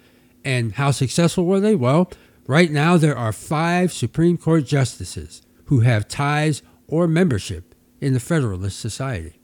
And 0.43 0.73
how 0.73 0.91
successful 0.91 1.45
were 1.45 1.60
they? 1.60 1.75
Well, 1.75 2.12
right 2.47 2.71
now 2.71 2.97
there 2.97 3.17
are 3.17 3.32
five 3.32 3.93
Supreme 3.93 4.38
Court 4.38 4.65
justices 4.65 5.41
who 5.65 5.82
have 5.82 6.08
ties 6.08 6.62
or 6.88 7.08
membership 7.08 7.75
in 7.99 8.13
the 8.13 8.19
Federalist 8.19 8.80
Society. 8.80 9.39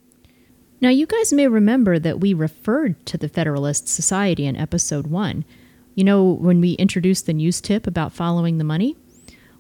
Now, 0.80 0.90
you 0.90 1.06
guys 1.06 1.32
may 1.32 1.48
remember 1.48 2.00
that 2.00 2.20
we 2.20 2.34
referred 2.34 3.06
to 3.06 3.18
the 3.18 3.30
Federalist 3.30 3.88
Society 3.88 4.46
in 4.46 4.56
episode 4.56 5.08
one. 5.08 5.46
You 5.94 6.04
know, 6.04 6.24
when 6.24 6.60
we 6.60 6.74
introduced 6.74 7.28
the 7.28 7.34
news 7.34 7.62
tip 7.62 7.86
about 7.86 8.14
following 8.14 8.58
the 8.58 8.64
money? 8.64 8.98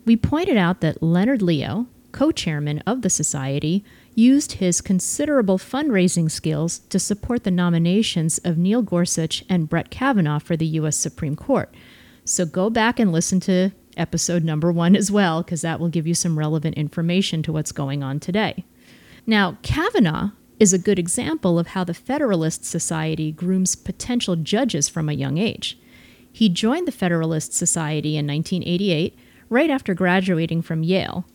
We 0.05 0.15
pointed 0.15 0.57
out 0.57 0.81
that 0.81 1.03
Leonard 1.03 1.43
Leo, 1.43 1.85
co 2.11 2.31
chairman 2.31 2.79
of 2.87 3.03
the 3.03 3.09
Society, 3.09 3.83
used 4.13 4.53
his 4.53 4.81
considerable 4.81 5.57
fundraising 5.57 6.29
skills 6.29 6.79
to 6.89 6.99
support 6.99 7.43
the 7.43 7.51
nominations 7.51 8.37
of 8.39 8.57
Neil 8.57 8.81
Gorsuch 8.81 9.43
and 9.49 9.69
Brett 9.69 9.89
Kavanaugh 9.89 10.39
for 10.39 10.57
the 10.57 10.65
U.S. 10.65 10.97
Supreme 10.97 11.35
Court. 11.35 11.73
So 12.25 12.45
go 12.45 12.69
back 12.69 12.99
and 12.99 13.11
listen 13.11 13.39
to 13.41 13.71
episode 13.97 14.43
number 14.43 14.71
one 14.71 14.95
as 14.95 15.11
well, 15.11 15.43
because 15.43 15.61
that 15.61 15.79
will 15.79 15.89
give 15.89 16.07
you 16.07 16.13
some 16.13 16.37
relevant 16.37 16.75
information 16.75 17.43
to 17.43 17.51
what's 17.51 17.71
going 17.71 18.03
on 18.03 18.19
today. 18.19 18.65
Now, 19.25 19.57
Kavanaugh 19.61 20.31
is 20.59 20.73
a 20.73 20.79
good 20.79 20.99
example 20.99 21.57
of 21.57 21.67
how 21.67 21.83
the 21.83 21.93
Federalist 21.93 22.63
Society 22.65 23.31
grooms 23.31 23.75
potential 23.75 24.35
judges 24.35 24.87
from 24.87 25.09
a 25.09 25.13
young 25.13 25.37
age. 25.37 25.77
He 26.31 26.49
joined 26.49 26.87
the 26.87 26.91
Federalist 26.91 27.53
Society 27.53 28.15
in 28.15 28.27
1988, 28.27 29.17
right 29.49 29.69
after 29.69 29.93
graduating 29.93 30.61
from 30.61 30.83
Yale, 30.83 31.25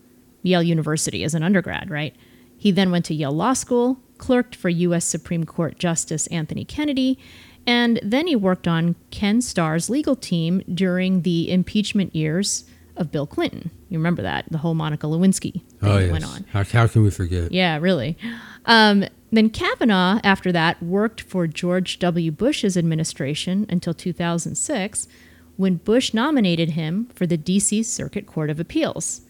Yale 0.43 0.63
University 0.63 1.25
as 1.25 1.35
an 1.35 1.43
undergrad, 1.43 1.91
right? 1.91 2.15
He 2.57 2.71
then 2.71 2.91
went 2.91 3.05
to 3.07 3.15
Yale 3.15 3.33
Law 3.33 3.53
School, 3.53 3.99
clerked 4.19 4.55
for 4.57 4.69
U.S. 4.69 5.05
Supreme 5.05 5.45
Court 5.45 5.79
Justice 5.79 6.27
Anthony 6.29 6.65
Kennedy, 6.65 7.19
and 7.67 7.99
then 8.03 8.27
he 8.27 8.37
worked 8.37 8.69
on 8.69 8.95
Ken 9.11 9.41
Starr's 9.41 9.91
legal 9.91 10.17
team 10.17 10.63
during 10.73 11.23
the 11.23 11.51
impeachment 11.51 12.15
years 12.15 12.65
of 12.97 13.11
Bill 13.13 13.27
Clinton. 13.27 13.71
You 13.91 13.99
remember 13.99 14.23
that, 14.23 14.47
the 14.51 14.59
whole 14.59 14.75
Monica 14.75 15.07
Lewinsky 15.07 15.53
thing 15.53 15.63
Oh, 15.83 15.99
yes. 15.99 16.11
went 16.13 16.25
on. 16.25 16.45
How, 16.51 16.65
how 16.65 16.87
can 16.87 17.03
we 17.03 17.11
forget? 17.11 17.53
Yeah, 17.53 17.79
really. 17.79 18.17
Um, 18.65 19.05
then 19.33 19.51
Kavanaugh, 19.51 20.21
after 20.25 20.51
that, 20.53 20.83
worked 20.83 21.21
for 21.21 21.47
George 21.47 21.99
W. 21.99 22.31
Bush's 22.31 22.77
administration 22.77 23.67
until 23.69 23.93
2006, 23.93 25.09
when 25.57 25.77
Bush 25.77 26.15
nominated 26.15 26.71
him 26.71 27.09
for 27.15 27.27
the 27.27 27.37
D.C. 27.37 27.83
Circuit 27.83 28.27
Court 28.27 28.49
of 28.51 28.61
Appeals. 28.61 29.23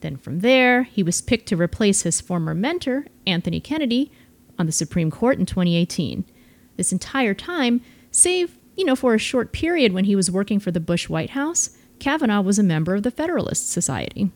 Then 0.00 0.16
from 0.16 0.40
there, 0.40 0.84
he 0.84 1.02
was 1.02 1.20
picked 1.20 1.46
to 1.48 1.56
replace 1.56 2.02
his 2.02 2.20
former 2.20 2.54
mentor, 2.54 3.06
Anthony 3.26 3.60
Kennedy, 3.60 4.10
on 4.58 4.66
the 4.66 4.72
Supreme 4.72 5.10
Court 5.10 5.38
in 5.38 5.46
2018. 5.46 6.24
This 6.76 6.92
entire 6.92 7.34
time, 7.34 7.80
save, 8.10 8.56
you 8.76 8.84
know, 8.84 8.96
for 8.96 9.14
a 9.14 9.18
short 9.18 9.52
period 9.52 9.92
when 9.92 10.04
he 10.04 10.16
was 10.16 10.30
working 10.30 10.58
for 10.58 10.70
the 10.70 10.80
Bush 10.80 11.08
White 11.08 11.30
House, 11.30 11.76
Kavanaugh 11.98 12.40
was 12.40 12.58
a 12.58 12.62
member 12.62 12.94
of 12.94 13.02
the 13.02 13.10
Federalist 13.10 13.70
Society. 13.70 14.30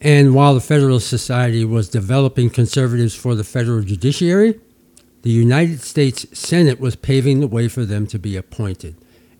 And 0.00 0.34
while 0.34 0.54
the 0.54 0.60
Federalist 0.60 1.08
Society 1.08 1.64
was 1.64 1.88
developing 1.88 2.48
conservatives 2.48 3.14
for 3.14 3.34
the 3.34 3.44
federal 3.44 3.82
judiciary, 3.82 4.58
the 5.22 5.30
United 5.30 5.82
States 5.82 6.26
Senate 6.32 6.80
was 6.80 6.96
paving 6.96 7.40
the 7.40 7.46
way 7.46 7.68
for 7.68 7.84
them 7.84 8.06
to 8.06 8.18
be 8.18 8.36
appointed. 8.36 8.96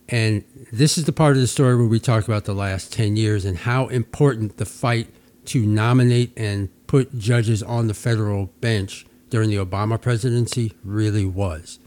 And 0.09 0.45
this 0.73 0.99
is 0.99 1.05
the 1.05 1.13
part 1.13 1.37
of 1.37 1.41
the 1.41 1.47
story 1.47 1.77
where 1.77 1.87
we 1.87 2.01
talk 2.01 2.27
about 2.27 2.45
the 2.45 2.55
last 2.55 2.93
10 2.93 3.17
years 3.17 3.45
and 3.45 3.57
how 3.57 3.87
important 3.87 4.57
the 4.59 4.67
fight 4.67 5.07
to 5.47 5.65
nominate 5.65 6.33
and 6.37 6.69
put 6.87 7.19
judges 7.19 7.63
on 7.63 7.87
the 7.87 7.95
federal 7.95 8.47
bench 8.61 9.07
during 9.31 9.51
the 9.51 9.57
Obama 9.57 10.01
presidency 10.01 10.73
really 10.85 11.25
was. 11.25 11.79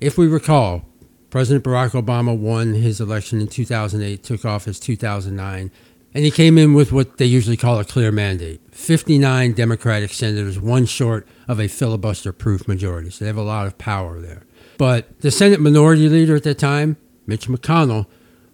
If 0.00 0.16
we 0.16 0.26
recall, 0.26 0.84
President 1.30 1.64
Barack 1.64 1.90
Obama 1.90 2.36
won 2.36 2.74
his 2.74 3.00
election 3.00 3.40
in 3.40 3.48
2008, 3.48 4.22
took 4.22 4.44
office 4.44 4.80
2009, 4.80 5.70
and 6.14 6.24
he 6.24 6.30
came 6.30 6.56
in 6.56 6.72
with 6.72 6.90
what 6.90 7.18
they 7.18 7.26
usually 7.26 7.56
call 7.56 7.78
a 7.78 7.84
clear 7.84 8.10
mandate 8.10 8.60
59 8.72 9.52
Democratic 9.52 10.12
senators, 10.12 10.58
one 10.58 10.86
short 10.86 11.28
of 11.46 11.60
a 11.60 11.68
filibuster 11.68 12.32
proof 12.32 12.66
majority. 12.66 13.10
So 13.10 13.24
they 13.24 13.28
have 13.28 13.36
a 13.36 13.42
lot 13.42 13.66
of 13.66 13.76
power 13.76 14.18
there. 14.20 14.44
But 14.78 15.20
the 15.20 15.30
Senate 15.30 15.60
Minority 15.60 16.08
Leader 16.08 16.36
at 16.36 16.44
that 16.44 16.58
time, 16.58 16.96
Mitch 17.26 17.48
McConnell, 17.48 18.06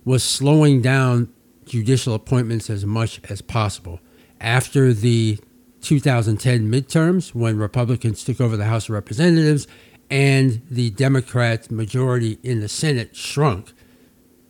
was 0.04 0.24
slowing 0.24 0.82
down 0.82 1.32
judicial 1.64 2.14
appointments 2.14 2.68
as 2.68 2.84
much 2.84 3.20
as 3.28 3.40
possible. 3.40 4.00
After 4.44 4.92
the 4.92 5.38
2010 5.80 6.70
midterms, 6.70 7.34
when 7.34 7.56
Republicans 7.56 8.22
took 8.22 8.42
over 8.42 8.58
the 8.58 8.66
House 8.66 8.84
of 8.84 8.90
Representatives 8.90 9.66
and 10.10 10.60
the 10.70 10.90
Democrat 10.90 11.70
majority 11.70 12.38
in 12.42 12.60
the 12.60 12.68
Senate 12.68 13.16
shrunk, 13.16 13.72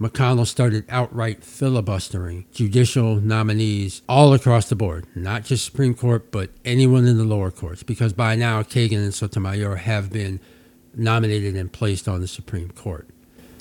McConnell 0.01 0.49
started 0.49 0.85
outright 0.89 1.45
filibustering 1.45 2.45
judicial 2.53 3.21
nominees 3.21 4.03
all 4.09 4.35
across 4.35 4.69
the 4.69 4.75
board, 4.75 5.07
not 5.15 5.45
just 5.45 5.65
Supreme 5.65 5.95
Court, 5.95 6.33
but 6.33 6.51
anyone 6.65 7.07
in 7.07 7.17
the 7.17 7.23
lower 7.23 7.53
courts, 7.53 7.85
because 7.85 8.13
by 8.13 8.35
now 8.35 8.65
Kagan 8.65 8.97
and 8.99 9.15
Sotomayor 9.15 9.77
have 9.77 10.11
been 10.11 10.41
nominated 10.97 11.55
and 11.55 11.73
placed 11.73 12.09
on 12.09 12.21
the 12.21 12.27
Supreme 12.27 12.71
Court. 12.71 13.07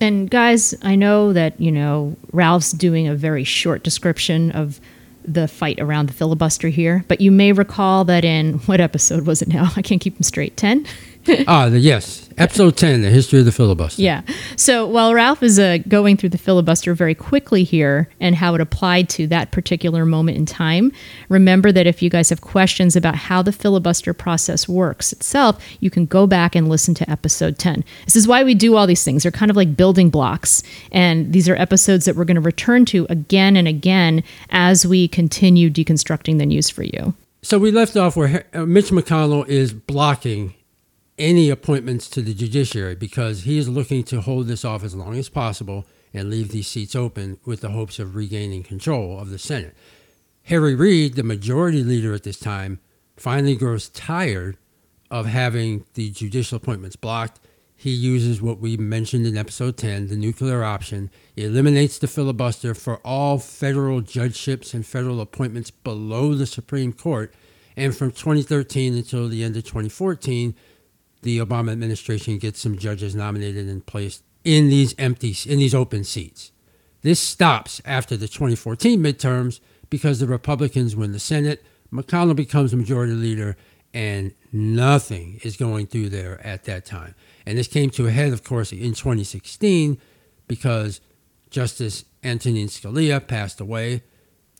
And 0.02 0.32
guys, 0.32 0.74
I 0.82 0.96
know 0.96 1.32
that, 1.32 1.62
you 1.62 1.72
know, 1.72 2.17
Ralph's 2.32 2.72
doing 2.72 3.08
a 3.08 3.13
very 3.13 3.43
short 3.43 3.84
description 3.84 4.50
of 4.50 4.82
the 5.26 5.48
fight 5.48 5.80
around 5.80 6.10
the 6.10 6.14
filibuster 6.14 6.70
here, 6.70 7.04
but 7.08 7.22
you 7.22 7.32
may 7.32 7.52
recall 7.52 8.04
that 8.06 8.26
in 8.26 8.54
what 8.66 8.80
episode 8.82 9.26
was 9.26 9.42
it 9.42 9.48
now? 9.48 9.72
I 9.76 9.82
can't 9.82 10.02
keep 10.02 10.16
them 10.16 10.24
straight. 10.24 10.58
10? 10.58 10.86
ah, 11.48 11.70
the, 11.70 11.80
yes, 11.80 12.30
episode 12.38 12.76
10, 12.76 13.02
the 13.02 13.10
history 13.10 13.40
of 13.40 13.46
the 13.46 13.52
filibuster. 13.52 14.02
Yeah. 14.02 14.24
So 14.58 14.86
while 14.86 15.14
Ralph 15.14 15.42
is 15.42 15.58
uh, 15.58 15.78
going 15.88 16.18
through 16.18 16.30
the 16.30 16.38
filibuster 16.38 16.94
very 16.94 17.16
quickly 17.16 17.64
here 17.64 18.10
and 18.20 18.36
how 18.36 18.56
it 18.56 18.62
applied 18.62 19.10
to 19.10 19.28
that 19.28 19.52
particular 19.52 20.06
moment 20.06 20.38
in 20.38 20.46
time, 20.46 20.92
remember 21.30 21.72
that 21.72 21.88
if 21.88 22.02
you 22.02 22.10
guys 22.10 22.30
have 22.30 22.42
questions 22.42 22.96
about 22.96 23.16
how 23.16 23.42
the 23.42 23.52
filibuster 23.52 24.14
process 24.14 24.68
works 24.68 25.14
itself, 25.14 25.64
you 25.80 25.90
can 25.90 26.06
go 26.06 26.28
back 26.28 26.56
and 26.56 26.68
listen 26.68 26.94
to 26.96 27.10
episode 27.10 27.58
10. 27.58 27.84
This 28.06 28.16
is 28.16 28.28
why 28.28 28.44
we 28.44 28.54
do 28.54 28.76
all 28.76 28.88
these 28.88 29.04
things. 29.04 29.24
They're 29.24 29.32
kind 29.32 29.52
of 29.52 29.58
like 29.58 29.78
building 29.78 30.10
blocks. 30.10 30.62
And 30.92 31.32
these 31.32 31.48
are 31.48 31.56
episodes 31.56 32.06
that 32.06 32.16
we're 32.16 32.26
going 32.26 32.36
to 32.36 32.42
return 32.42 32.86
to 32.86 33.08
again 33.10 33.56
and 33.56 33.68
again 33.68 34.24
as 34.50 34.86
we 34.86 35.08
continue 35.08 35.70
deconstructing 35.70 36.38
the 36.38 36.46
news 36.46 36.70
for 36.70 36.84
you. 36.84 37.14
So 37.42 37.60
we 37.60 37.72
left 37.72 37.98
off 37.98 38.16
where 38.16 38.46
uh, 38.54 38.66
Mitch 38.66 38.90
McConnell 38.90 39.48
is 39.48 39.74
blocking 39.74 40.54
any 41.17 41.49
appointments 41.49 42.10
to 42.10 42.21
the 42.21 42.34
judiciary 42.34 42.95
because 42.95 43.43
he 43.43 43.58
is 43.58 43.69
looking 43.69 44.04
to 44.04 44.21
hold 44.21 44.47
this 44.47 44.65
off 44.65 44.84
as 44.84 44.95
long 44.95 45.15
as 45.15 45.30
possible 45.30 45.86
and 46.13 46.30
leave 46.30 46.49
these 46.49 46.67
seats 46.67 46.95
open 46.95 47.39
with 47.45 47.62
the 47.62 47.69
hopes 47.69 47.99
of 47.99 48.15
regaining 48.15 48.63
control 48.63 49.19
of 49.19 49.30
the 49.30 49.39
Senate. 49.39 49.76
Harry 50.43 50.76
Reid, 50.76 51.15
the 51.15 51.23
majority 51.23 51.84
leader 51.84 52.13
at 52.13 52.23
this 52.23 52.39
time, 52.39 52.80
finally 53.15 53.56
grows 53.56 53.89
tired 53.89 54.58
of 55.10 55.26
having 55.26 55.86
the 55.93 56.10
judicial 56.10 56.58
appointments 56.58 56.95
blocked. 56.95 57.39
He 57.76 57.91
uses 57.91 58.41
what 58.41 58.60
we 58.60 58.78
mentioned 58.78 59.26
in 59.26 59.38
episode 59.38 59.78
10, 59.78 60.08
the 60.08 60.15
nuclear 60.15 60.63
option, 60.63 61.12
eliminates 61.36 61.97
the 61.97 62.08
filibuster 62.08 62.73
for 62.73 62.97
all 62.97 63.38
federal 63.39 64.02
judgeships 64.02 64.73
and 64.73 64.86
federal 64.86 65.21
appointments 65.21 65.71
below 65.71 66.34
the 66.34 66.45
Supreme 66.45 66.93
Court. 66.93 67.34
And 67.76 67.95
from 67.95 68.12
2013 68.12 68.95
until 68.95 69.28
the 69.28 69.43
end 69.43 69.58
of 69.58 69.63
2014, 69.63 70.56
the 71.24 71.40
Obama 71.40 71.72
administration 71.72 72.38
gets 72.38 72.60
some 72.60 72.78
judges 72.78 73.16
nominated 73.16 73.68
and 73.68 73.86
placed 73.86 74.24
in 74.44 74.70
these 74.70 74.94
empty 74.98 75.36
in 75.46 75.60
these 75.60 75.76
open 75.76 76.04
seats. 76.04 76.52
This 77.02 77.20
stops 77.20 77.82
after 77.86 78.16
the 78.16 78.28
2014 78.28 79.00
midterms 79.00 79.60
because 79.90 80.20
the 80.20 80.28
Republicans 80.28 80.96
win 80.96 81.12
the 81.12 81.20
Senate, 81.20 81.64
McConnell 81.92 82.36
becomes 82.36 82.74
majority 82.74 83.14
leader, 83.14 83.56
and 83.94 84.34
nothing 84.52 85.40
is 85.44 85.58
going 85.58 85.86
through 85.86 86.10
there 86.10 86.46
at 86.46 86.64
that 86.64 86.86
time. 86.86 87.14
And 87.46 87.58
this 87.58 87.68
came 87.68 87.90
to 87.92 88.08
a 88.08 88.12
head, 88.12 88.34
of 88.34 88.44
course, 88.44 88.72
in 88.72 88.94
2016 88.94 90.00
because 90.48 91.02
Justice 91.50 92.06
Antonin 92.24 92.68
Scalia 92.68 93.26
passed 93.26 93.62
away. 93.62 94.02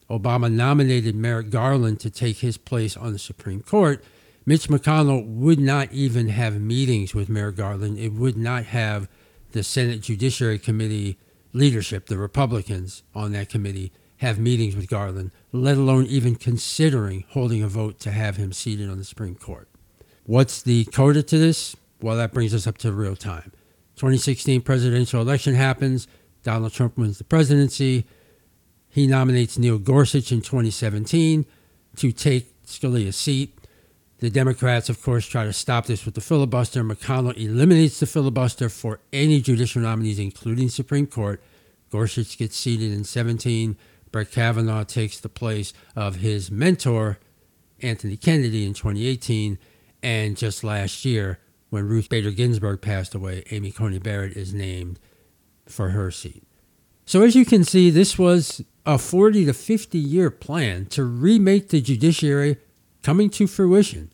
Obama 0.10 0.52
nominated 0.52 1.16
Merrick 1.16 1.50
Garland 1.50 2.00
to 2.02 2.12
take 2.12 2.38
his 2.38 2.58
place 2.58 2.96
on 2.96 3.14
the 3.14 3.20
Supreme 3.20 3.62
Court. 3.62 4.04
Mitch 4.46 4.68
McConnell 4.68 5.26
would 5.26 5.60
not 5.60 5.92
even 5.94 6.28
have 6.28 6.60
meetings 6.60 7.16
with 7.16 7.30
Merrick 7.30 7.56
Garland. 7.56 7.98
It 7.98 8.14
would 8.14 8.38
not 8.38 8.66
have 8.66 9.08
the 9.52 9.64
Senate 9.64 10.02
Judiciary 10.02 10.60
Committee 10.60 11.18
leadership, 11.54 12.08
the 12.08 12.18
Republicans 12.18 13.04
on 13.16 13.32
that 13.32 13.50
committee, 13.50 13.92
have 14.18 14.40
meetings 14.40 14.76
with 14.76 14.90
Garland, 14.90 15.32
let 15.52 15.78
alone 15.78 16.06
even 16.08 16.36
considering 16.36 17.24
holding 17.30 17.64
a 17.64 17.68
vote 17.68 18.00
to 18.00 18.12
have 18.12 18.38
him 18.38 18.52
seated 18.52 18.90
on 18.90 18.98
the 18.98 19.04
Supreme 19.04 19.36
Court. 19.36 19.70
What's 20.26 20.62
the 20.62 20.86
coda 20.86 21.24
to 21.24 21.38
this? 21.38 21.76
Well, 22.02 22.18
that 22.18 22.34
brings 22.34 22.54
us 22.54 22.68
up 22.68 22.78
to 22.80 22.92
real 22.92 23.16
time. 23.16 23.52
2016 23.96 24.62
presidential 24.62 25.22
election 25.22 25.56
happens. 25.56 26.08
Donald 26.44 26.74
Trump 26.74 26.98
wins 26.98 27.18
the 27.18 27.24
presidency. 27.24 28.06
He 28.90 29.08
nominates 29.08 29.58
Neil 29.58 29.78
Gorsuch 29.78 30.32
in 30.32 30.42
2017 30.42 31.46
to 31.98 32.12
take 32.12 32.64
Scalia's 32.66 33.16
seat. 33.16 33.58
The 34.24 34.30
Democrats, 34.30 34.88
of 34.88 35.04
course, 35.04 35.28
try 35.28 35.44
to 35.44 35.52
stop 35.52 35.86
this 35.86 36.06
with 36.06 36.16
the 36.16 36.22
filibuster. 36.22 36.82
McConnell 36.82 37.36
eliminates 37.36 38.00
the 38.00 38.06
filibuster 38.06 38.70
for 38.70 39.02
any 39.12 39.42
judicial 39.42 39.82
nominees, 39.82 40.18
including 40.18 40.70
Supreme 40.70 41.08
Court. 41.08 41.44
Gorsuch 41.90 42.38
gets 42.38 42.56
seated 42.56 42.94
in 42.94 43.04
17. 43.04 43.76
Brett 44.14 44.32
Kavanaugh 44.32 44.86
takes 44.86 45.20
the 45.20 45.28
place 45.28 45.74
of 45.94 46.16
his 46.16 46.50
mentor, 46.50 47.20
Anthony 47.82 48.16
Kennedy, 48.16 48.66
in 48.66 48.74
2018. 48.74 49.60
And 50.02 50.38
just 50.38 50.64
last 50.64 51.04
year, 51.04 51.40
when 51.70 51.90
Ruth 51.90 52.08
Bader 52.08 52.32
Ginsburg 52.32 52.80
passed 52.80 53.14
away, 53.14 53.44
Amy 53.52 53.72
Coney 53.72 54.00
Barrett 54.00 54.38
is 54.38 54.54
named 54.54 55.02
for 55.66 55.90
her 55.90 56.12
seat. 56.12 56.48
So, 57.06 57.24
as 57.24 57.36
you 57.36 57.44
can 57.44 57.66
see, 57.66 57.90
this 57.90 58.18
was 58.18 58.64
a 58.86 58.98
40 58.98 59.44
to 59.48 59.54
50 59.54 59.98
year 60.00 60.32
plan 60.32 60.86
to 60.92 61.04
remake 61.04 61.68
the 61.68 61.82
judiciary 61.82 62.56
coming 63.04 63.30
to 63.32 63.48
fruition. 63.48 64.12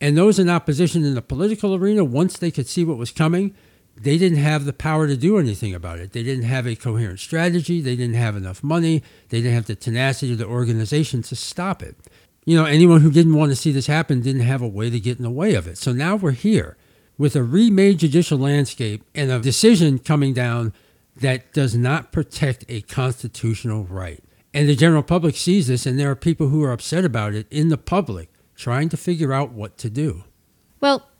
And 0.00 0.16
those 0.16 0.38
in 0.38 0.50
opposition 0.50 1.04
in 1.04 1.14
the 1.14 1.22
political 1.22 1.74
arena, 1.74 2.04
once 2.04 2.36
they 2.36 2.50
could 2.50 2.66
see 2.66 2.84
what 2.84 2.98
was 2.98 3.10
coming, 3.10 3.54
they 3.96 4.18
didn't 4.18 4.38
have 4.38 4.66
the 4.66 4.74
power 4.74 5.06
to 5.06 5.16
do 5.16 5.38
anything 5.38 5.74
about 5.74 5.98
it. 5.98 6.12
They 6.12 6.22
didn't 6.22 6.44
have 6.44 6.66
a 6.66 6.76
coherent 6.76 7.18
strategy. 7.18 7.80
They 7.80 7.96
didn't 7.96 8.16
have 8.16 8.36
enough 8.36 8.62
money. 8.62 9.02
They 9.30 9.38
didn't 9.38 9.54
have 9.54 9.66
the 9.66 9.74
tenacity 9.74 10.32
of 10.32 10.38
the 10.38 10.46
organization 10.46 11.22
to 11.22 11.36
stop 11.36 11.82
it. 11.82 11.96
You 12.44 12.56
know, 12.56 12.66
anyone 12.66 13.00
who 13.00 13.10
didn't 13.10 13.34
want 13.34 13.52
to 13.52 13.56
see 13.56 13.72
this 13.72 13.86
happen 13.86 14.20
didn't 14.20 14.42
have 14.42 14.60
a 14.60 14.68
way 14.68 14.90
to 14.90 15.00
get 15.00 15.16
in 15.16 15.24
the 15.24 15.30
way 15.30 15.54
of 15.54 15.66
it. 15.66 15.78
So 15.78 15.92
now 15.92 16.14
we're 16.14 16.32
here 16.32 16.76
with 17.16 17.34
a 17.34 17.42
remade 17.42 17.98
judicial 17.98 18.38
landscape 18.38 19.02
and 19.14 19.30
a 19.30 19.40
decision 19.40 19.98
coming 19.98 20.34
down 20.34 20.74
that 21.16 21.52
does 21.54 21.74
not 21.74 22.12
protect 22.12 22.64
a 22.68 22.82
constitutional 22.82 23.84
right. 23.84 24.22
And 24.56 24.70
the 24.70 24.74
general 24.74 25.02
public 25.02 25.36
sees 25.36 25.66
this, 25.66 25.84
and 25.84 25.98
there 25.98 26.10
are 26.10 26.16
people 26.16 26.48
who 26.48 26.62
are 26.62 26.72
upset 26.72 27.04
about 27.04 27.34
it 27.34 27.46
in 27.50 27.68
the 27.68 27.76
public 27.76 28.30
trying 28.54 28.88
to 28.88 28.96
figure 28.96 29.34
out 29.34 29.52
what 29.52 29.76
to 29.76 29.90
do. 29.90 30.24
Well, 30.80 31.10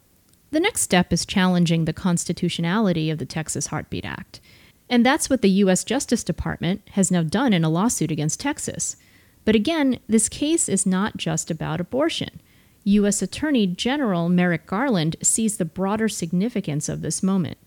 the 0.52 0.58
next 0.58 0.80
step 0.80 1.12
is 1.12 1.26
challenging 1.26 1.84
the 1.84 1.92
constitutionality 1.92 3.10
of 3.10 3.18
the 3.18 3.26
Texas 3.26 3.66
Heartbeat 3.66 4.06
Act. 4.06 4.40
And 4.88 5.04
that's 5.04 5.28
what 5.28 5.42
the 5.42 5.50
U.S. 5.50 5.84
Justice 5.84 6.24
Department 6.24 6.80
has 6.92 7.10
now 7.10 7.22
done 7.22 7.52
in 7.52 7.62
a 7.62 7.68
lawsuit 7.68 8.10
against 8.10 8.40
Texas. 8.40 8.96
But 9.44 9.54
again, 9.54 9.98
this 10.08 10.30
case 10.30 10.66
is 10.66 10.86
not 10.86 11.18
just 11.18 11.50
about 11.50 11.78
abortion. 11.78 12.40
U.S. 12.84 13.20
Attorney 13.20 13.66
General 13.66 14.30
Merrick 14.30 14.64
Garland 14.64 15.14
sees 15.22 15.58
the 15.58 15.66
broader 15.66 16.08
significance 16.08 16.88
of 16.88 17.02
this 17.02 17.22
moment. 17.22 17.58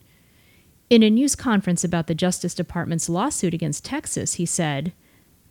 In 0.89 1.03
a 1.03 1.11
news 1.11 1.35
conference 1.35 1.83
about 1.83 2.07
the 2.07 2.15
Justice 2.15 2.55
Department's 2.55 3.07
lawsuit 3.07 3.53
against 3.53 3.85
Texas, 3.85 4.33
he 4.33 4.47
said, 4.47 4.93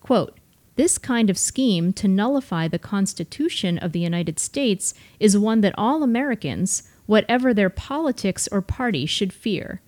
quote, 0.01 0.39
This 0.77 0.99
kind 0.99 1.31
of 1.31 1.39
scheme 1.39 1.93
to 1.95 2.09
nullify 2.09 2.69
the 2.69 2.79
Constitution 2.79 3.79
of 3.79 3.93
the 3.93 4.01
United 4.01 4.39
States 4.39 4.95
is 5.19 5.37
one 5.37 5.61
that 5.63 5.75
all 5.77 6.03
Americans, 6.03 6.85
whatever 7.07 7.53
their 7.53 7.71
politics 7.71 8.49
or 8.51 8.63
party, 8.63 9.07
should 9.07 9.33
fear. 9.33 9.81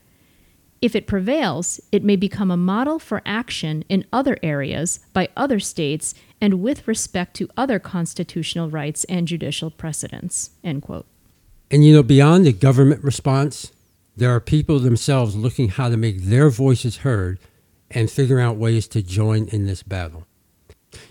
If 0.83 0.97
it 0.97 1.07
prevails, 1.07 1.79
it 1.93 2.03
may 2.03 2.17
become 2.17 2.51
a 2.51 2.57
model 2.57 2.99
for 2.99 3.21
action 3.27 3.85
in 3.89 4.07
other 4.13 4.39
areas 4.43 5.01
by 5.13 5.29
other 5.37 5.61
states 5.61 6.15
and 6.41 6.63
with 6.63 6.89
respect 6.89 7.35
to 7.35 7.51
other 7.57 7.79
constitutional 7.79 8.71
rights 8.71 9.05
and 9.05 9.29
judicial 9.29 9.71
precedents. 9.71 10.51
End 10.65 10.83
quote. 10.83 11.07
And 11.71 11.85
you 11.85 11.93
know, 11.93 12.03
beyond 12.03 12.47
the 12.47 12.53
government 12.53 13.05
response, 13.05 13.73
there 14.17 14.35
are 14.35 14.41
people 14.41 14.79
themselves 14.79 15.37
looking 15.37 15.69
how 15.69 15.89
to 15.91 15.97
make 15.97 16.23
their 16.23 16.49
voices 16.49 16.99
heard 16.99 17.39
and 17.91 18.11
figuring 18.11 18.45
out 18.45 18.57
ways 18.57 18.87
to 18.89 19.03
join 19.03 19.47
in 19.49 19.67
this 19.67 19.83
battle. 19.83 20.27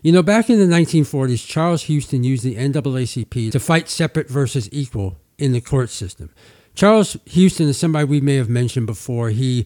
You 0.01 0.11
know, 0.11 0.23
back 0.23 0.49
in 0.49 0.59
the 0.59 0.73
1940s, 0.73 1.45
Charles 1.45 1.83
Houston 1.83 2.23
used 2.23 2.43
the 2.43 2.55
NAACP 2.55 3.51
to 3.51 3.59
fight 3.59 3.89
separate 3.89 4.29
versus 4.29 4.69
equal 4.71 5.17
in 5.37 5.51
the 5.51 5.61
court 5.61 5.89
system. 5.89 6.29
Charles 6.75 7.17
Houston 7.25 7.67
is 7.67 7.77
somebody 7.77 8.05
we 8.05 8.21
may 8.21 8.35
have 8.35 8.49
mentioned 8.49 8.87
before. 8.87 9.29
He 9.29 9.65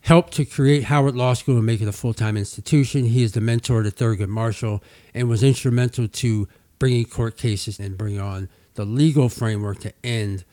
helped 0.00 0.32
to 0.34 0.44
create 0.44 0.84
Howard 0.84 1.16
Law 1.16 1.34
School 1.34 1.56
and 1.56 1.66
make 1.66 1.80
it 1.80 1.88
a 1.88 1.92
full 1.92 2.14
time 2.14 2.36
institution. 2.36 3.04
He 3.04 3.22
is 3.22 3.32
the 3.32 3.40
mentor 3.40 3.82
to 3.82 3.90
Thurgood 3.90 4.28
Marshall 4.28 4.82
and 5.14 5.28
was 5.28 5.42
instrumental 5.42 6.08
to 6.08 6.48
bringing 6.78 7.04
court 7.04 7.36
cases 7.36 7.78
and 7.78 7.98
bring 7.98 8.20
on 8.20 8.48
the 8.74 8.84
legal 8.84 9.28
framework 9.28 9.80
to 9.80 9.92
end 10.04 10.44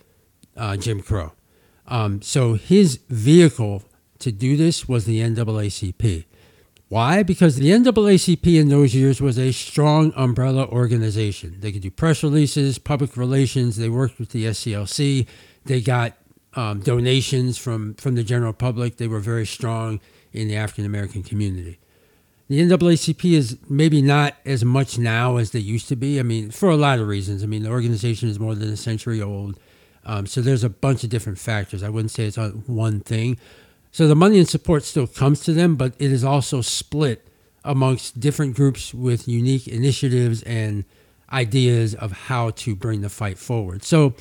uh, 0.58 0.76
Jim 0.78 1.02
Crow. 1.02 1.34
Um, 1.88 2.22
so 2.22 2.56
his 2.56 3.00
vehicle 3.10 3.84
to 4.20 4.32
do 4.32 4.58
this 4.58 4.88
was 4.88 5.06
the 5.06 5.20
NAACP. 5.20 6.26
Why? 6.88 7.24
Because 7.24 7.56
the 7.56 7.72
NAACP 7.72 8.60
in 8.60 8.70
those 8.70 8.94
years 8.94 9.20
was 9.20 9.40
a 9.40 9.52
strong 9.52 10.14
umbrella 10.16 10.68
organization. 10.68 11.58
They 11.60 11.72
could 11.72 11.82
do 11.82 11.92
press 11.92 12.24
releases, 12.24 12.78
public 12.78 13.18
relations. 13.18 13.78
They 13.78 13.90
worked 13.90 14.20
with 14.20 14.30
the 14.30 14.46
SCLC. 14.46 15.26
They 15.66 15.82
got 15.82 16.14
um, 16.54 16.82
donations 16.82 17.58
from, 17.58 17.96
from 17.96 18.16
the 18.16 18.24
general 18.24 18.54
public. 18.54 18.98
They 18.98 19.08
were 19.08 19.20
very 19.20 19.46
strong 19.46 20.00
in 20.32 20.48
the 20.48 20.56
African 20.56 20.86
American 20.86 21.24
community. 21.24 21.80
The 22.48 22.62
NAACP 22.62 23.34
is 23.34 23.58
maybe 23.68 24.04
not 24.04 24.36
as 24.46 24.64
much 24.64 25.00
now 25.00 25.38
as 25.38 25.50
they 25.52 25.60
used 25.60 25.88
to 25.90 25.96
be. 25.96 26.20
I 26.20 26.24
mean, 26.24 26.52
for 26.52 26.70
a 26.70 26.78
lot 26.78 27.00
of 27.00 27.08
reasons. 27.08 27.44
I 27.44 27.48
mean, 27.48 27.64
the 27.64 27.72
organization 27.72 28.30
is 28.30 28.40
more 28.40 28.54
than 28.54 28.70
a 28.70 28.78
century 28.78 29.20
old. 29.20 29.60
Um, 30.06 30.28
so 30.28 30.42
there's 30.42 30.64
a 30.64 30.70
bunch 30.70 31.04
of 31.04 31.10
different 31.10 31.40
factors. 31.40 31.82
I 31.82 31.90
wouldn't 31.90 32.12
say 32.12 32.26
it's 32.26 32.38
on 32.38 32.64
one 32.68 33.00
thing. 33.00 33.40
So 33.96 34.10
the 34.10 34.14
money 34.14 34.40
and 34.40 34.50
support 34.50 34.84
still 34.84 35.08
comes 35.08 35.40
to 35.46 35.54
them, 35.54 35.78
but 35.78 35.94
it 36.00 36.12
is 36.12 36.22
also 36.22 36.60
split 36.60 37.26
amongst 37.64 38.20
different 38.20 38.54
groups 38.54 38.94
with 38.94 39.26
unique 39.26 39.70
initiatives 39.70 40.44
and 40.44 40.84
ideas 41.32 41.96
of 41.96 42.12
how 42.12 42.50
to 42.50 42.76
bring 42.76 43.00
the 43.00 43.08
fight 43.08 43.38
forward. 43.38 43.86
So 43.86 44.14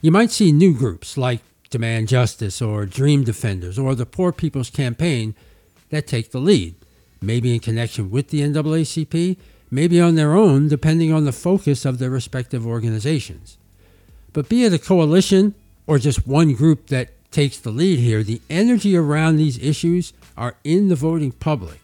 you 0.00 0.10
might 0.10 0.32
see 0.32 0.50
new 0.50 0.74
groups 0.74 1.16
like 1.16 1.42
Demand 1.70 2.08
Justice 2.08 2.60
or 2.60 2.86
Dream 2.86 3.22
Defenders 3.22 3.78
or 3.78 3.94
the 3.94 4.04
Poor 4.04 4.32
People's 4.32 4.68
Campaign 4.68 5.36
that 5.90 6.08
take 6.08 6.32
the 6.32 6.40
lead, 6.40 6.74
maybe 7.22 7.54
in 7.54 7.60
connection 7.60 8.10
with 8.10 8.30
the 8.30 8.40
NAACP, 8.40 9.36
maybe 9.70 10.00
on 10.00 10.16
their 10.16 10.34
own, 10.34 10.66
depending 10.66 11.12
on 11.12 11.24
the 11.24 11.30
focus 11.30 11.84
of 11.84 12.00
their 12.00 12.10
respective 12.10 12.66
organizations. 12.66 13.58
But 14.32 14.48
be 14.48 14.64
it 14.64 14.74
a 14.74 14.78
coalition 14.80 15.54
or 15.86 16.00
just 16.00 16.26
one 16.26 16.52
group 16.54 16.88
that 16.88 17.10
takes 17.30 17.58
the 17.58 17.70
lead 17.70 17.98
here, 17.98 18.22
the 18.22 18.40
energy 18.50 18.96
around 18.96 19.36
these 19.36 19.58
issues 19.58 20.12
are 20.36 20.56
in 20.64 20.88
the 20.88 20.96
voting 20.96 21.32
public. 21.32 21.80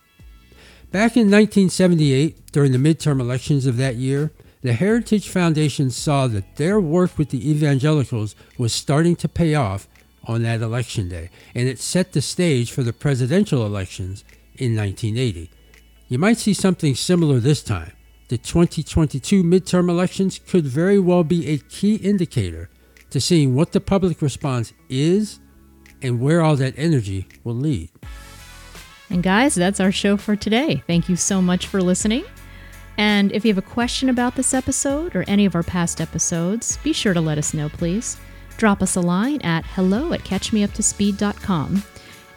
Back 0.93 1.17
in 1.17 1.31
1978, 1.31 2.53
during 2.53 2.73
the 2.73 2.79
midterm 2.79 3.21
elections 3.21 3.67
of 3.67 3.77
that 3.77 3.97
year, 3.97 4.33
the 4.63 4.73
Heritage 4.73 5.29
Foundation 5.29 5.91
saw 5.91 6.27
that 6.29 6.57
their 6.57 6.81
work 6.81 7.19
with 7.19 7.31
the 7.31 7.51
evangelicals 7.51 8.35
was 8.59 8.73
starting 8.73 9.15
to 9.17 9.29
pay 9.29 9.55
off 9.55 9.87
on 10.25 10.43
that 10.43 10.61
election 10.61 11.09
day, 11.09 11.31
and 11.55 11.69
it 11.69 11.79
set 11.79 12.13
the 12.13 12.23
stage 12.23 12.73
for 12.73 12.83
the 12.83 12.93
presidential 12.93 13.65
elections 13.65 14.25
in 14.57 14.75
1980. 14.75 15.51
You 16.09 16.19
might 16.19 16.39
see 16.39 16.55
something 16.55 16.95
similar 16.95 17.39
this 17.39 17.63
time 17.63 17.93
the 18.29 18.39
2022 18.39 19.45
midterm 19.45 19.89
elections 19.89 20.41
could 20.41 20.65
very 20.65 20.99
well 20.99 21.23
be 21.23 21.49
a 21.49 21.59
key 21.59 21.95
indicator 21.97 22.69
to 23.11 23.21
seeing 23.21 23.55
what 23.55 23.73
the 23.73 23.81
public 23.81 24.21
response 24.23 24.73
is 24.89 25.41
and 26.03 26.21
where 26.21 26.43
all 26.43 26.57
that 26.57 26.75
energy 26.77 27.27
will 27.45 27.55
lead. 27.55 27.91
And 29.11 29.23
guys, 29.23 29.55
that's 29.55 29.81
our 29.81 29.93
show 29.93 30.17
for 30.17 30.37
today. 30.37 30.83
Thank 30.87 31.09
you 31.09 31.17
so 31.17 31.41
much 31.41 31.67
for 31.67 31.81
listening. 31.81 32.25
And 32.99 33.31
if 33.33 33.45
you 33.45 33.53
have 33.53 33.63
a 33.63 33.67
question 33.67 34.09
about 34.09 34.35
this 34.37 34.55
episode 34.55 35.15
or 35.15 35.25
any 35.29 35.45
of 35.45 35.55
our 35.55 35.63
past 35.63 36.01
episodes, 36.01 36.79
be 36.79 36.93
sure 36.93 37.15
to 37.15 37.21
let 37.21 37.39
us 37.39 37.55
know, 37.55 37.69
please. 37.69 38.19
Drop 38.57 38.83
us 38.83 38.97
a 38.97 39.01
line 39.01 39.41
at 39.43 39.65
hello 39.67 40.13
at 40.13 40.21
catchmeuptospeed.com 40.21 41.83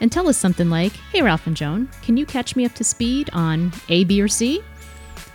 and 0.01 0.12
tell 0.12 0.27
us 0.27 0.38
something 0.38 0.69
like, 0.69 0.93
Hey, 1.12 1.21
Ralph 1.21 1.47
and 1.47 1.55
Joan, 1.55 1.89
can 2.01 2.17
you 2.17 2.25
catch 2.25 2.55
me 2.55 2.65
up 2.65 2.73
to 2.75 2.84
speed 2.84 3.29
on 3.34 3.71
A, 3.88 4.03
B, 4.03 4.21
or 4.21 4.27
C? 4.27 4.62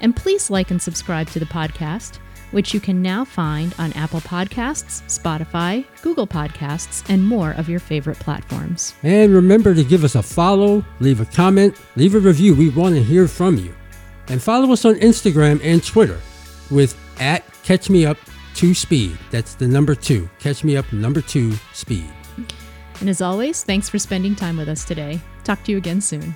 And 0.00 0.14
please 0.14 0.50
like 0.50 0.70
and 0.70 0.80
subscribe 0.80 1.28
to 1.30 1.38
the 1.38 1.46
podcast, 1.46 2.18
which 2.50 2.72
you 2.74 2.80
can 2.80 3.02
now 3.02 3.24
find 3.24 3.74
on 3.78 3.92
Apple 3.94 4.20
Podcasts, 4.20 5.02
Spotify, 5.08 5.84
Google 6.02 6.26
Podcasts, 6.26 7.04
and 7.08 7.24
more 7.24 7.52
of 7.52 7.68
your 7.68 7.80
favorite 7.80 8.18
platforms. 8.18 8.94
And 9.02 9.34
remember 9.34 9.74
to 9.74 9.84
give 9.84 10.04
us 10.04 10.14
a 10.14 10.22
follow, 10.22 10.84
leave 11.00 11.20
a 11.20 11.26
comment, 11.26 11.76
leave 11.96 12.14
a 12.14 12.20
review. 12.20 12.54
We 12.54 12.70
want 12.70 12.94
to 12.94 13.02
hear 13.02 13.28
from 13.28 13.56
you. 13.56 13.74
And 14.28 14.42
follow 14.42 14.72
us 14.72 14.84
on 14.84 14.94
Instagram 14.96 15.60
and 15.62 15.84
Twitter 15.84 16.20
with 16.70 16.98
at 17.20 17.44
Catch 17.62 17.90
Me 17.90 18.06
Up 18.06 18.16
2 18.54 18.74
Speed. 18.74 19.18
That's 19.30 19.54
the 19.54 19.68
number 19.68 19.94
two. 19.94 20.28
Catch 20.38 20.64
Me 20.64 20.76
Up 20.76 20.90
number 20.92 21.20
two 21.20 21.54
Speed. 21.72 22.10
And 23.00 23.10
as 23.10 23.20
always, 23.20 23.64
thanks 23.64 23.88
for 23.88 23.98
spending 23.98 24.34
time 24.34 24.56
with 24.56 24.68
us 24.68 24.84
today. 24.84 25.20
Talk 25.42 25.62
to 25.64 25.72
you 25.72 25.78
again 25.78 26.00
soon. 26.00 26.34